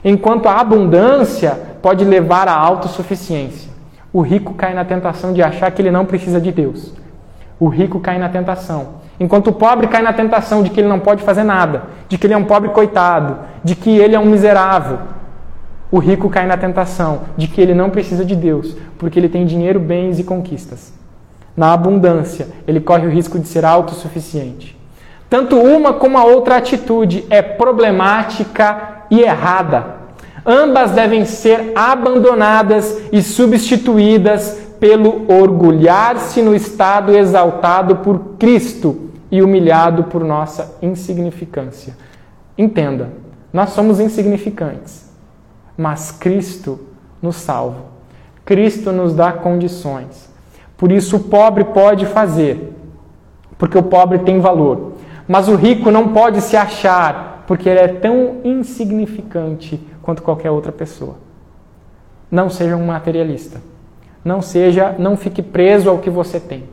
Enquanto 0.05 0.47
a 0.47 0.59
abundância 0.59 1.57
pode 1.81 2.05
levar 2.05 2.47
à 2.47 2.53
autossuficiência. 2.53 3.71
O 4.11 4.21
rico 4.21 4.53
cai 4.53 4.73
na 4.73 4.85
tentação 4.85 5.33
de 5.33 5.41
achar 5.41 5.71
que 5.71 5.81
ele 5.81 5.89
não 5.89 6.05
precisa 6.05 6.39
de 6.39 6.51
Deus. 6.51 6.93
O 7.59 7.67
rico 7.67 7.99
cai 7.99 8.19
na 8.19 8.29
tentação. 8.29 9.01
Enquanto 9.19 9.47
o 9.47 9.53
pobre 9.53 9.87
cai 9.87 10.01
na 10.01 10.13
tentação 10.13 10.61
de 10.61 10.69
que 10.69 10.79
ele 10.79 10.87
não 10.87 10.99
pode 10.99 11.23
fazer 11.23 11.43
nada, 11.43 11.83
de 12.07 12.17
que 12.17 12.27
ele 12.27 12.33
é 12.33 12.37
um 12.37 12.43
pobre 12.43 12.69
coitado, 12.69 13.39
de 13.63 13.75
que 13.75 13.89
ele 13.89 14.15
é 14.15 14.19
um 14.19 14.25
miserável. 14.25 14.99
O 15.93 15.99
rico 15.99 16.27
cai 16.27 16.47
na 16.47 16.57
tentação 16.57 17.21
de 17.37 17.47
que 17.47 17.61
ele 17.61 17.75
não 17.75 17.91
precisa 17.91 18.25
de 18.25 18.35
Deus, 18.35 18.75
porque 18.97 19.19
ele 19.19 19.29
tem 19.29 19.45
dinheiro, 19.45 19.79
bens 19.79 20.17
e 20.17 20.23
conquistas. 20.23 20.91
Na 21.55 21.71
abundância, 21.71 22.47
ele 22.67 22.79
corre 22.79 23.05
o 23.05 23.11
risco 23.11 23.37
de 23.37 23.47
ser 23.47 23.63
autossuficiente. 23.63 24.75
Tanto 25.29 25.55
uma 25.55 25.93
como 25.93 26.17
a 26.17 26.23
outra 26.23 26.57
atitude 26.57 27.23
é 27.29 27.43
problemática 27.43 29.03
e 29.11 29.21
errada. 29.21 29.85
Ambas 30.43 30.89
devem 30.93 31.25
ser 31.25 31.73
abandonadas 31.75 32.99
e 33.11 33.21
substituídas 33.21 34.61
pelo 34.79 35.31
orgulhar-se 35.31 36.41
no 36.41 36.55
estado 36.55 37.15
exaltado 37.15 37.97
por 37.97 38.17
Cristo 38.39 39.11
e 39.29 39.43
humilhado 39.43 40.05
por 40.05 40.23
nossa 40.23 40.75
insignificância. 40.81 41.95
Entenda, 42.57 43.11
nós 43.53 43.69
somos 43.69 43.99
insignificantes, 43.99 45.12
mas 45.77 46.11
Cristo 46.11 46.79
nos 47.21 47.37
salva. 47.37 47.81
Cristo 48.45 48.91
nos 48.91 49.13
dá 49.13 49.31
condições. 49.31 50.29
Por 50.77 50.91
isso 50.91 51.17
o 51.17 51.19
pobre 51.21 51.63
pode 51.63 52.05
fazer, 52.05 52.73
porque 53.57 53.77
o 53.77 53.83
pobre 53.83 54.19
tem 54.19 54.39
valor. 54.39 54.93
Mas 55.27 55.47
o 55.47 55.55
rico 55.55 55.89
não 55.89 56.09
pode 56.09 56.41
se 56.41 56.57
achar, 56.57 57.43
porque 57.47 57.69
ele 57.69 57.79
é 57.79 57.87
tão 57.87 58.41
insignificante 58.43 59.79
quanto 60.01 60.21
qualquer 60.21 60.51
outra 60.51 60.71
pessoa. 60.71 61.15
Não 62.29 62.49
seja 62.49 62.75
um 62.75 62.87
materialista. 62.87 63.61
Não 64.23 64.41
seja, 64.41 64.95
não 64.97 65.15
fique 65.15 65.41
preso 65.41 65.89
ao 65.89 65.99
que 65.99 66.09
você 66.09 66.39
tem. 66.39 66.63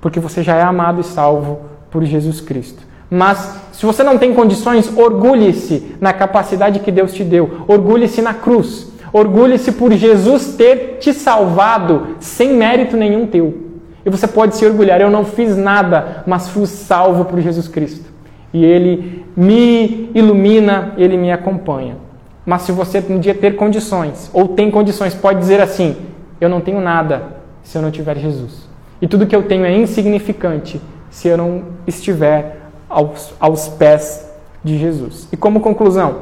Porque 0.00 0.18
você 0.18 0.42
já 0.42 0.56
é 0.56 0.62
amado 0.62 1.00
e 1.00 1.04
salvo 1.04 1.60
por 1.90 2.04
Jesus 2.04 2.40
Cristo. 2.40 2.82
Mas 3.10 3.69
se 3.80 3.86
você 3.86 4.02
não 4.02 4.18
tem 4.18 4.34
condições, 4.34 4.94
orgulhe-se 4.94 5.96
na 5.98 6.12
capacidade 6.12 6.80
que 6.80 6.92
Deus 6.92 7.14
te 7.14 7.24
deu. 7.24 7.64
Orgulhe-se 7.66 8.20
na 8.20 8.34
cruz. 8.34 8.92
Orgulhe-se 9.10 9.72
por 9.72 9.90
Jesus 9.90 10.54
ter 10.54 10.98
te 11.00 11.14
salvado 11.14 12.08
sem 12.20 12.52
mérito 12.52 12.94
nenhum 12.94 13.26
teu. 13.26 13.70
E 14.04 14.10
você 14.10 14.28
pode 14.28 14.54
se 14.54 14.66
orgulhar, 14.66 15.00
eu 15.00 15.08
não 15.08 15.24
fiz 15.24 15.56
nada, 15.56 16.22
mas 16.26 16.50
fui 16.50 16.66
salvo 16.66 17.24
por 17.24 17.40
Jesus 17.40 17.68
Cristo. 17.68 18.04
E 18.52 18.62
Ele 18.62 19.24
me 19.34 20.10
ilumina, 20.14 20.92
Ele 20.98 21.16
me 21.16 21.32
acompanha. 21.32 21.96
Mas 22.44 22.60
se 22.60 22.72
você 22.72 23.02
um 23.08 23.18
dia 23.18 23.34
ter 23.34 23.56
condições, 23.56 24.28
ou 24.34 24.48
tem 24.48 24.70
condições, 24.70 25.14
pode 25.14 25.38
dizer 25.38 25.58
assim: 25.58 25.96
eu 26.38 26.50
não 26.50 26.60
tenho 26.60 26.82
nada 26.82 27.22
se 27.62 27.78
eu 27.78 27.80
não 27.80 27.90
tiver 27.90 28.18
Jesus. 28.18 28.68
E 29.00 29.08
tudo 29.08 29.26
que 29.26 29.34
eu 29.34 29.44
tenho 29.44 29.64
é 29.64 29.74
insignificante 29.74 30.78
se 31.08 31.28
eu 31.28 31.38
não 31.38 31.62
estiver 31.86 32.59
aos, 32.90 33.32
aos 33.40 33.68
pés 33.68 34.28
de 34.62 34.76
Jesus. 34.76 35.28
E 35.32 35.36
como 35.36 35.60
conclusão, 35.60 36.16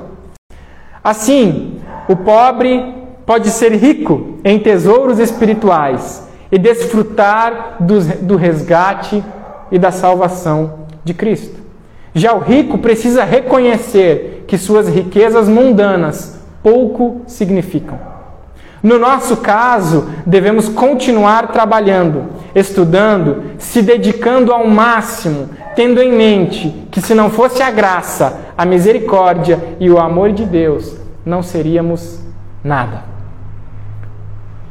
assim, 1.03 1.81
o 2.09 2.15
pobre 2.15 2.95
pode 3.27 3.51
ser 3.51 3.73
rico 3.73 4.39
em 4.45 4.59
tesouros 4.59 5.19
espirituais 5.19 6.29
e 6.53 6.59
desfrutar 6.59 7.77
do, 7.81 8.01
do 8.23 8.37
resgate 8.37 9.23
e 9.71 9.79
da 9.79 9.91
salvação 9.91 10.87
de 11.05 11.13
Cristo. 11.13 11.59
Já 12.15 12.33
o 12.35 12.39
rico 12.39 12.79
precisa 12.79 13.25
reconhecer 13.25 14.45
que 14.47 14.57
suas 14.57 14.89
riquezas 14.89 15.49
mundanas 15.49 16.41
pouco 16.63 17.23
significam. 17.27 17.99
No 18.83 18.99
nosso 18.99 19.39
caso, 19.39 20.09
devemos 20.25 20.69
continuar 20.69 21.49
trabalhando, 21.49 22.27
estudando, 22.55 23.43
se 23.59 23.83
dedicando 23.83 24.53
ao 24.53 24.67
máximo, 24.67 25.49
tendo 25.75 26.01
em 26.01 26.13
mente 26.13 26.87
que 26.91 27.01
se 27.01 27.15
não 27.15 27.31
fosse 27.31 27.63
a 27.63 27.71
graça, 27.71 28.39
a 28.57 28.65
misericórdia 28.65 29.77
e 29.81 29.91
o 29.91 29.99
amor 29.99 30.33
de 30.33 30.45
Deus, 30.45 30.97
não 31.25 31.43
seríamos 31.43 32.21
nada. 32.63 33.03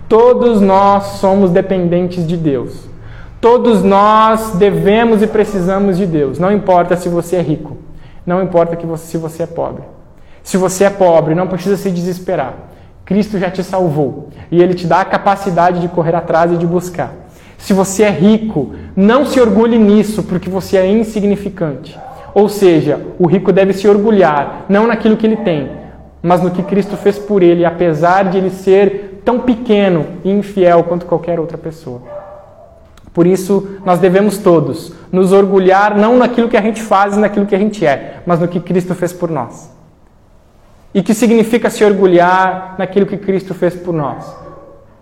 Todos 0.07 0.61
nós 0.61 1.03
somos 1.19 1.51
dependentes 1.51 2.25
de 2.25 2.37
Deus. 2.37 2.87
Todos 3.41 3.83
nós 3.83 4.53
devemos 4.55 5.21
e 5.21 5.27
precisamos 5.27 5.97
de 5.97 6.05
Deus. 6.05 6.39
Não 6.39 6.51
importa 6.51 6.95
se 6.95 7.09
você 7.09 7.35
é 7.35 7.41
rico. 7.41 7.77
Não 8.25 8.41
importa 8.41 8.75
você, 8.85 9.05
se 9.05 9.17
você 9.17 9.43
é 9.43 9.47
pobre. 9.47 9.83
Se 10.43 10.57
você 10.57 10.85
é 10.85 10.89
pobre, 10.89 11.35
não 11.35 11.47
precisa 11.47 11.75
se 11.75 11.91
desesperar. 11.91 12.53
Cristo 13.07 13.39
já 13.39 13.49
te 13.49 13.63
salvou 13.63 14.27
e 14.51 14.61
ele 14.61 14.73
te 14.73 14.85
dá 14.85 14.99
a 14.99 15.05
capacidade 15.05 15.79
de 15.79 15.87
correr 15.87 16.13
atrás 16.13 16.51
e 16.51 16.57
de 16.57 16.67
buscar. 16.67 17.13
Se 17.57 17.71
você 17.71 18.03
é 18.03 18.09
rico, 18.09 18.73
não 18.97 19.25
se 19.25 19.39
orgulhe 19.39 19.79
nisso, 19.79 20.23
porque 20.23 20.49
você 20.49 20.75
é 20.75 20.85
insignificante. 20.85 21.97
Ou 22.33 22.49
seja, 22.49 22.99
o 23.17 23.25
rico 23.25 23.53
deve 23.53 23.71
se 23.71 23.87
orgulhar, 23.87 24.65
não 24.67 24.85
naquilo 24.87 25.15
que 25.15 25.25
ele 25.25 25.37
tem, 25.37 25.71
mas 26.21 26.41
no 26.41 26.51
que 26.51 26.61
Cristo 26.61 26.97
fez 26.97 27.17
por 27.17 27.41
ele, 27.41 27.63
apesar 27.63 28.25
de 28.25 28.39
ele 28.39 28.49
ser 28.49 29.21
tão 29.23 29.39
pequeno 29.39 30.05
e 30.25 30.29
infiel 30.29 30.83
quanto 30.83 31.05
qualquer 31.05 31.39
outra 31.39 31.57
pessoa. 31.57 32.01
Por 33.13 33.25
isso, 33.25 33.79
nós 33.85 33.99
devemos 33.99 34.37
todos 34.37 34.91
nos 35.13 35.31
orgulhar 35.31 35.97
não 35.97 36.17
naquilo 36.17 36.49
que 36.49 36.57
a 36.57 36.61
gente 36.61 36.81
faz 36.81 37.15
e 37.15 37.19
naquilo 37.19 37.45
que 37.45 37.55
a 37.55 37.59
gente 37.59 37.85
é, 37.85 38.17
mas 38.25 38.41
no 38.41 38.49
que 38.49 38.59
Cristo 38.59 38.93
fez 38.93 39.13
por 39.13 39.31
nós. 39.31 39.76
E 40.93 41.03
que 41.03 41.13
significa 41.13 41.69
se 41.69 41.83
orgulhar 41.83 42.75
naquilo 42.77 43.05
que 43.05 43.17
Cristo 43.17 43.53
fez 43.53 43.75
por 43.75 43.93
nós? 43.93 44.25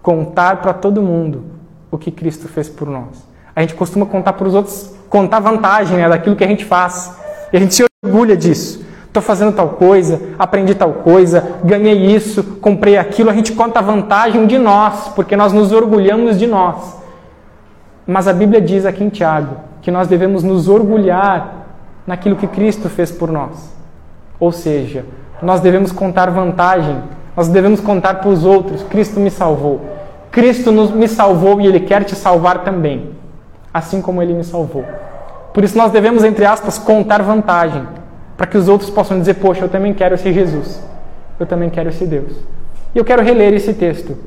Contar 0.01 0.57
para 0.61 0.73
todo 0.73 1.01
mundo 1.01 1.43
o 1.91 1.97
que 1.97 2.11
Cristo 2.11 2.47
fez 2.47 2.69
por 2.69 2.87
nós. 2.87 3.25
A 3.55 3.61
gente 3.61 3.75
costuma 3.75 4.05
contar 4.05 4.33
para 4.33 4.47
os 4.47 4.53
outros, 4.53 4.93
contar 5.09 5.39
vantagem 5.39 5.97
né, 5.97 6.09
daquilo 6.09 6.35
que 6.35 6.43
a 6.43 6.47
gente 6.47 6.65
faz. 6.65 7.17
E 7.53 7.57
a 7.57 7.59
gente 7.59 7.73
se 7.73 7.85
orgulha 8.03 8.35
disso. 8.35 8.85
Estou 9.07 9.23
fazendo 9.23 9.53
tal 9.53 9.69
coisa, 9.69 10.21
aprendi 10.37 10.75
tal 10.75 10.91
coisa, 10.91 11.55
ganhei 11.63 12.13
isso, 12.13 12.43
comprei 12.59 12.97
aquilo. 12.97 13.29
A 13.29 13.33
gente 13.33 13.53
conta 13.53 13.81
vantagem 13.81 14.45
de 14.45 14.57
nós, 14.57 15.07
porque 15.15 15.37
nós 15.37 15.53
nos 15.53 15.71
orgulhamos 15.71 16.37
de 16.37 16.45
nós. 16.45 16.97
Mas 18.05 18.27
a 18.27 18.33
Bíblia 18.33 18.59
diz 18.59 18.85
aqui 18.85 19.03
em 19.03 19.09
Tiago 19.09 19.55
que 19.81 19.89
nós 19.89 20.09
devemos 20.09 20.43
nos 20.43 20.67
orgulhar 20.67 21.65
naquilo 22.05 22.35
que 22.35 22.47
Cristo 22.47 22.89
fez 22.89 23.09
por 23.09 23.31
nós. 23.31 23.73
Ou 24.37 24.51
seja, 24.51 25.05
nós 25.41 25.59
devemos 25.61 25.91
contar 25.91 26.29
vantagem, 26.29 26.97
nós 27.35 27.47
devemos 27.47 27.79
contar 27.79 28.15
para 28.15 28.29
os 28.29 28.45
outros: 28.45 28.83
Cristo 28.83 29.19
me 29.19 29.29
salvou. 29.29 29.81
Cristo 30.31 30.71
nos, 30.71 30.91
me 30.91 31.07
salvou 31.07 31.61
e 31.61 31.67
Ele 31.67 31.79
quer 31.79 32.03
te 32.03 32.15
salvar 32.15 32.63
também, 32.63 33.11
assim 33.73 34.01
como 34.01 34.21
Ele 34.21 34.33
me 34.33 34.43
salvou. 34.43 34.85
Por 35.53 35.63
isso 35.63 35.77
nós 35.77 35.91
devemos, 35.91 36.23
entre 36.23 36.45
aspas, 36.45 36.77
contar 36.77 37.21
vantagem, 37.21 37.87
para 38.35 38.45
que 38.45 38.57
os 38.57 38.67
outros 38.67 38.89
possam 38.89 39.19
dizer: 39.19 39.35
Poxa, 39.35 39.65
eu 39.65 39.69
também 39.69 39.93
quero 39.93 40.15
esse 40.15 40.31
Jesus, 40.33 40.83
eu 41.39 41.45
também 41.45 41.69
quero 41.69 41.89
esse 41.89 42.05
Deus. 42.05 42.33
E 42.93 42.97
eu 42.97 43.05
quero 43.05 43.23
reler 43.23 43.53
esse 43.53 43.73
texto 43.73 44.17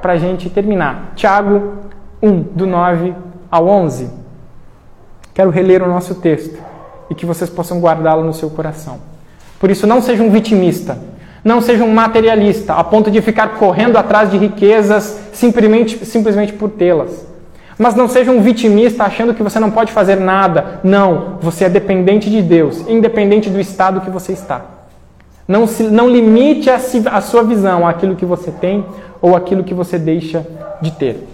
para 0.00 0.12
a 0.12 0.16
gente 0.16 0.50
terminar. 0.50 1.12
Tiago 1.14 1.74
1, 2.22 2.42
do 2.42 2.66
9 2.66 3.14
ao 3.50 3.66
11. 3.66 4.10
Quero 5.34 5.50
reler 5.50 5.82
o 5.82 5.88
nosso 5.88 6.14
texto 6.16 6.58
e 7.10 7.14
que 7.14 7.26
vocês 7.26 7.50
possam 7.50 7.80
guardá-lo 7.80 8.24
no 8.24 8.32
seu 8.32 8.50
coração. 8.50 8.98
Por 9.58 9.70
isso, 9.70 9.86
não 9.86 10.02
seja 10.02 10.22
um 10.22 10.30
vitimista, 10.30 10.98
não 11.44 11.60
seja 11.60 11.84
um 11.84 11.92
materialista, 11.92 12.74
a 12.74 12.84
ponto 12.84 13.10
de 13.10 13.22
ficar 13.22 13.54
correndo 13.54 13.96
atrás 13.96 14.30
de 14.30 14.36
riquezas 14.36 15.18
simplesmente, 15.32 16.04
simplesmente 16.04 16.52
por 16.52 16.70
tê-las. 16.70 17.26
Mas 17.78 17.94
não 17.94 18.08
seja 18.08 18.30
um 18.30 18.40
vitimista 18.40 19.04
achando 19.04 19.34
que 19.34 19.42
você 19.42 19.60
não 19.60 19.70
pode 19.70 19.92
fazer 19.92 20.16
nada. 20.16 20.80
Não, 20.82 21.38
você 21.40 21.66
é 21.66 21.68
dependente 21.68 22.30
de 22.30 22.40
Deus, 22.40 22.88
independente 22.88 23.50
do 23.50 23.60
estado 23.60 24.00
que 24.00 24.10
você 24.10 24.32
está. 24.32 24.62
Não, 25.46 25.66
se, 25.66 25.84
não 25.84 26.08
limite 26.08 26.70
a, 26.70 26.76
a 27.12 27.20
sua 27.20 27.44
visão 27.44 27.86
àquilo 27.86 28.16
que 28.16 28.24
você 28.24 28.50
tem 28.50 28.84
ou 29.20 29.36
aquilo 29.36 29.62
que 29.62 29.74
você 29.74 29.98
deixa 29.98 30.44
de 30.80 30.90
ter. 30.90 31.28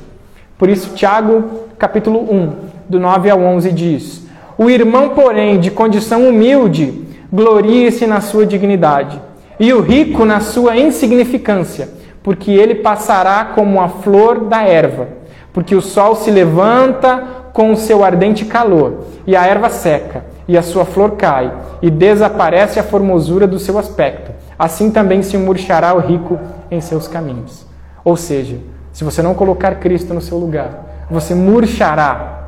Por 0.59 0.69
isso, 0.69 0.95
Tiago, 0.95 1.69
capítulo 1.79 2.21
1, 2.21 2.53
do 2.89 3.01
9 3.01 3.31
ao 3.31 3.41
11, 3.41 3.73
diz: 3.73 4.27
O 4.59 4.69
irmão, 4.69 5.11
porém, 5.11 5.59
de 5.59 5.71
condição 5.71 6.29
humilde, 6.29 7.03
glorie-se 7.33 8.07
na 8.07 8.21
sua 8.21 8.45
dignidade, 8.45 9.21
e 9.59 9.73
o 9.73 9.81
rico 9.81 10.25
na 10.25 10.41
sua 10.41 10.77
insignificância, 10.77 11.89
porque 12.23 12.51
ele 12.51 12.77
passará 12.77 13.53
como 13.55 13.81
a 13.81 13.89
flor 13.89 14.45
da 14.45 14.63
erva, 14.63 15.09
porque 15.53 15.75
o 15.75 15.81
sol 15.81 16.15
se 16.15 16.31
levanta 16.31 17.43
com 17.53 17.73
o 17.73 17.77
seu 17.77 18.05
ardente 18.05 18.45
calor, 18.45 19.05
e 19.27 19.35
a 19.35 19.47
erva 19.47 19.71
seca, 19.71 20.25
e 20.47 20.59
a 20.59 20.63
sua 20.63 20.85
flor 20.85 21.13
cai, 21.13 21.53
e 21.81 21.91
desaparece 21.91 22.79
a 22.79 22.83
formosura 22.83 23.47
do 23.47 23.59
seu 23.59 23.79
aspecto. 23.79 24.31
Assim 24.59 24.91
também 24.91 25.23
se 25.23 25.37
murchará 25.39 25.95
o 25.95 26.01
rico 26.01 26.39
em 26.71 26.81
seus 26.81 27.09
caminhos. 27.09 27.67
Ou 28.05 28.17
seja, 28.17 28.59
se 28.93 29.05
você 29.05 29.23
não 29.23 29.35
colocar 29.35 29.77
Cristo 29.77 30.13
no 30.13 30.21
seu 30.21 30.37
lugar, 30.39 31.07
você 31.11 31.35
murchará 31.35 32.41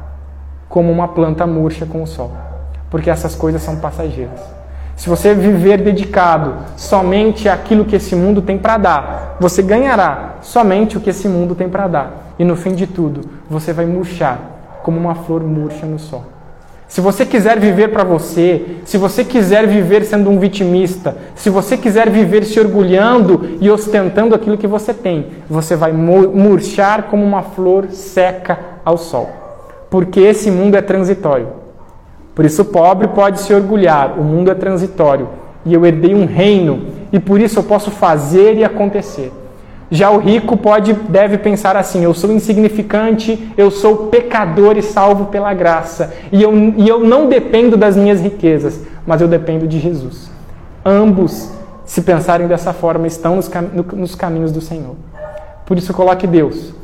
como 0.68 0.92
uma 0.92 1.08
planta 1.08 1.46
murcha 1.46 1.86
com 1.86 2.02
o 2.02 2.06
sol, 2.06 2.32
porque 2.90 3.10
essas 3.10 3.34
coisas 3.34 3.62
são 3.62 3.76
passageiras. 3.76 4.53
Se 4.96 5.08
você 5.08 5.34
viver 5.34 5.78
dedicado 5.78 6.54
somente 6.76 7.48
àquilo 7.48 7.84
que 7.84 7.96
esse 7.96 8.14
mundo 8.14 8.40
tem 8.40 8.56
para 8.56 8.76
dar, 8.76 9.36
você 9.40 9.62
ganhará 9.62 10.36
somente 10.40 10.96
o 10.96 11.00
que 11.00 11.10
esse 11.10 11.28
mundo 11.28 11.54
tem 11.54 11.68
para 11.68 11.88
dar. 11.88 12.34
E 12.38 12.44
no 12.44 12.56
fim 12.56 12.74
de 12.74 12.86
tudo, 12.86 13.22
você 13.48 13.72
vai 13.72 13.86
murchar 13.86 14.38
como 14.82 14.98
uma 14.98 15.14
flor 15.14 15.42
murcha 15.42 15.84
no 15.86 15.98
sol. 15.98 16.24
Se 16.86 17.00
você 17.00 17.26
quiser 17.26 17.58
viver 17.58 17.88
para 17.88 18.04
você, 18.04 18.76
se 18.84 18.96
você 18.96 19.24
quiser 19.24 19.66
viver 19.66 20.04
sendo 20.04 20.30
um 20.30 20.38
vitimista, 20.38 21.16
se 21.34 21.50
você 21.50 21.76
quiser 21.76 22.08
viver 22.08 22.44
se 22.44 22.60
orgulhando 22.60 23.56
e 23.60 23.68
ostentando 23.68 24.34
aquilo 24.34 24.58
que 24.58 24.66
você 24.66 24.94
tem, 24.94 25.28
você 25.48 25.74
vai 25.74 25.92
murchar 25.92 27.04
como 27.04 27.24
uma 27.24 27.42
flor 27.42 27.88
seca 27.90 28.58
ao 28.84 28.96
sol. 28.96 29.28
Porque 29.90 30.20
esse 30.20 30.50
mundo 30.50 30.76
é 30.76 30.82
transitório. 30.82 31.63
Por 32.34 32.44
isso 32.44 32.62
o 32.62 32.64
pobre 32.64 33.08
pode 33.08 33.40
se 33.40 33.54
orgulhar, 33.54 34.18
o 34.18 34.24
mundo 34.24 34.50
é 34.50 34.54
transitório 34.54 35.28
e 35.64 35.72
eu 35.72 35.84
herdei 35.86 36.14
um 36.14 36.26
reino 36.26 36.86
e 37.12 37.18
por 37.18 37.40
isso 37.40 37.60
eu 37.60 37.62
posso 37.62 37.90
fazer 37.90 38.56
e 38.56 38.64
acontecer. 38.64 39.32
Já 39.90 40.10
o 40.10 40.18
rico 40.18 40.56
pode 40.56 40.92
deve 40.92 41.38
pensar 41.38 41.76
assim: 41.76 42.02
eu 42.02 42.12
sou 42.12 42.32
insignificante, 42.32 43.52
eu 43.56 43.70
sou 43.70 44.08
pecador 44.08 44.76
e 44.76 44.82
salvo 44.82 45.26
pela 45.26 45.54
graça, 45.54 46.12
e 46.32 46.42
eu, 46.42 46.52
e 46.76 46.88
eu 46.88 47.00
não 47.00 47.28
dependo 47.28 47.76
das 47.76 47.96
minhas 47.96 48.20
riquezas, 48.20 48.80
mas 49.06 49.20
eu 49.20 49.28
dependo 49.28 49.68
de 49.68 49.78
Jesus. 49.78 50.30
Ambos, 50.84 51.52
se 51.84 52.02
pensarem 52.02 52.48
dessa 52.48 52.72
forma, 52.72 53.06
estão 53.06 53.36
nos, 53.36 53.48
nos 53.92 54.14
caminhos 54.14 54.50
do 54.50 54.60
Senhor. 54.60 54.96
Por 55.64 55.78
isso, 55.78 55.94
coloque 55.94 56.26
Deus 56.26 56.74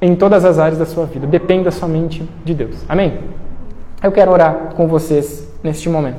em 0.00 0.14
todas 0.14 0.44
as 0.44 0.58
áreas 0.58 0.78
da 0.78 0.84
sua 0.84 1.06
vida. 1.06 1.26
Dependa 1.26 1.70
somente 1.70 2.28
de 2.44 2.52
Deus. 2.52 2.76
Amém? 2.88 3.18
Eu 4.02 4.12
quero 4.12 4.30
orar 4.30 4.74
com 4.76 4.86
vocês 4.86 5.46
neste 5.62 5.88
momento. 5.88 6.14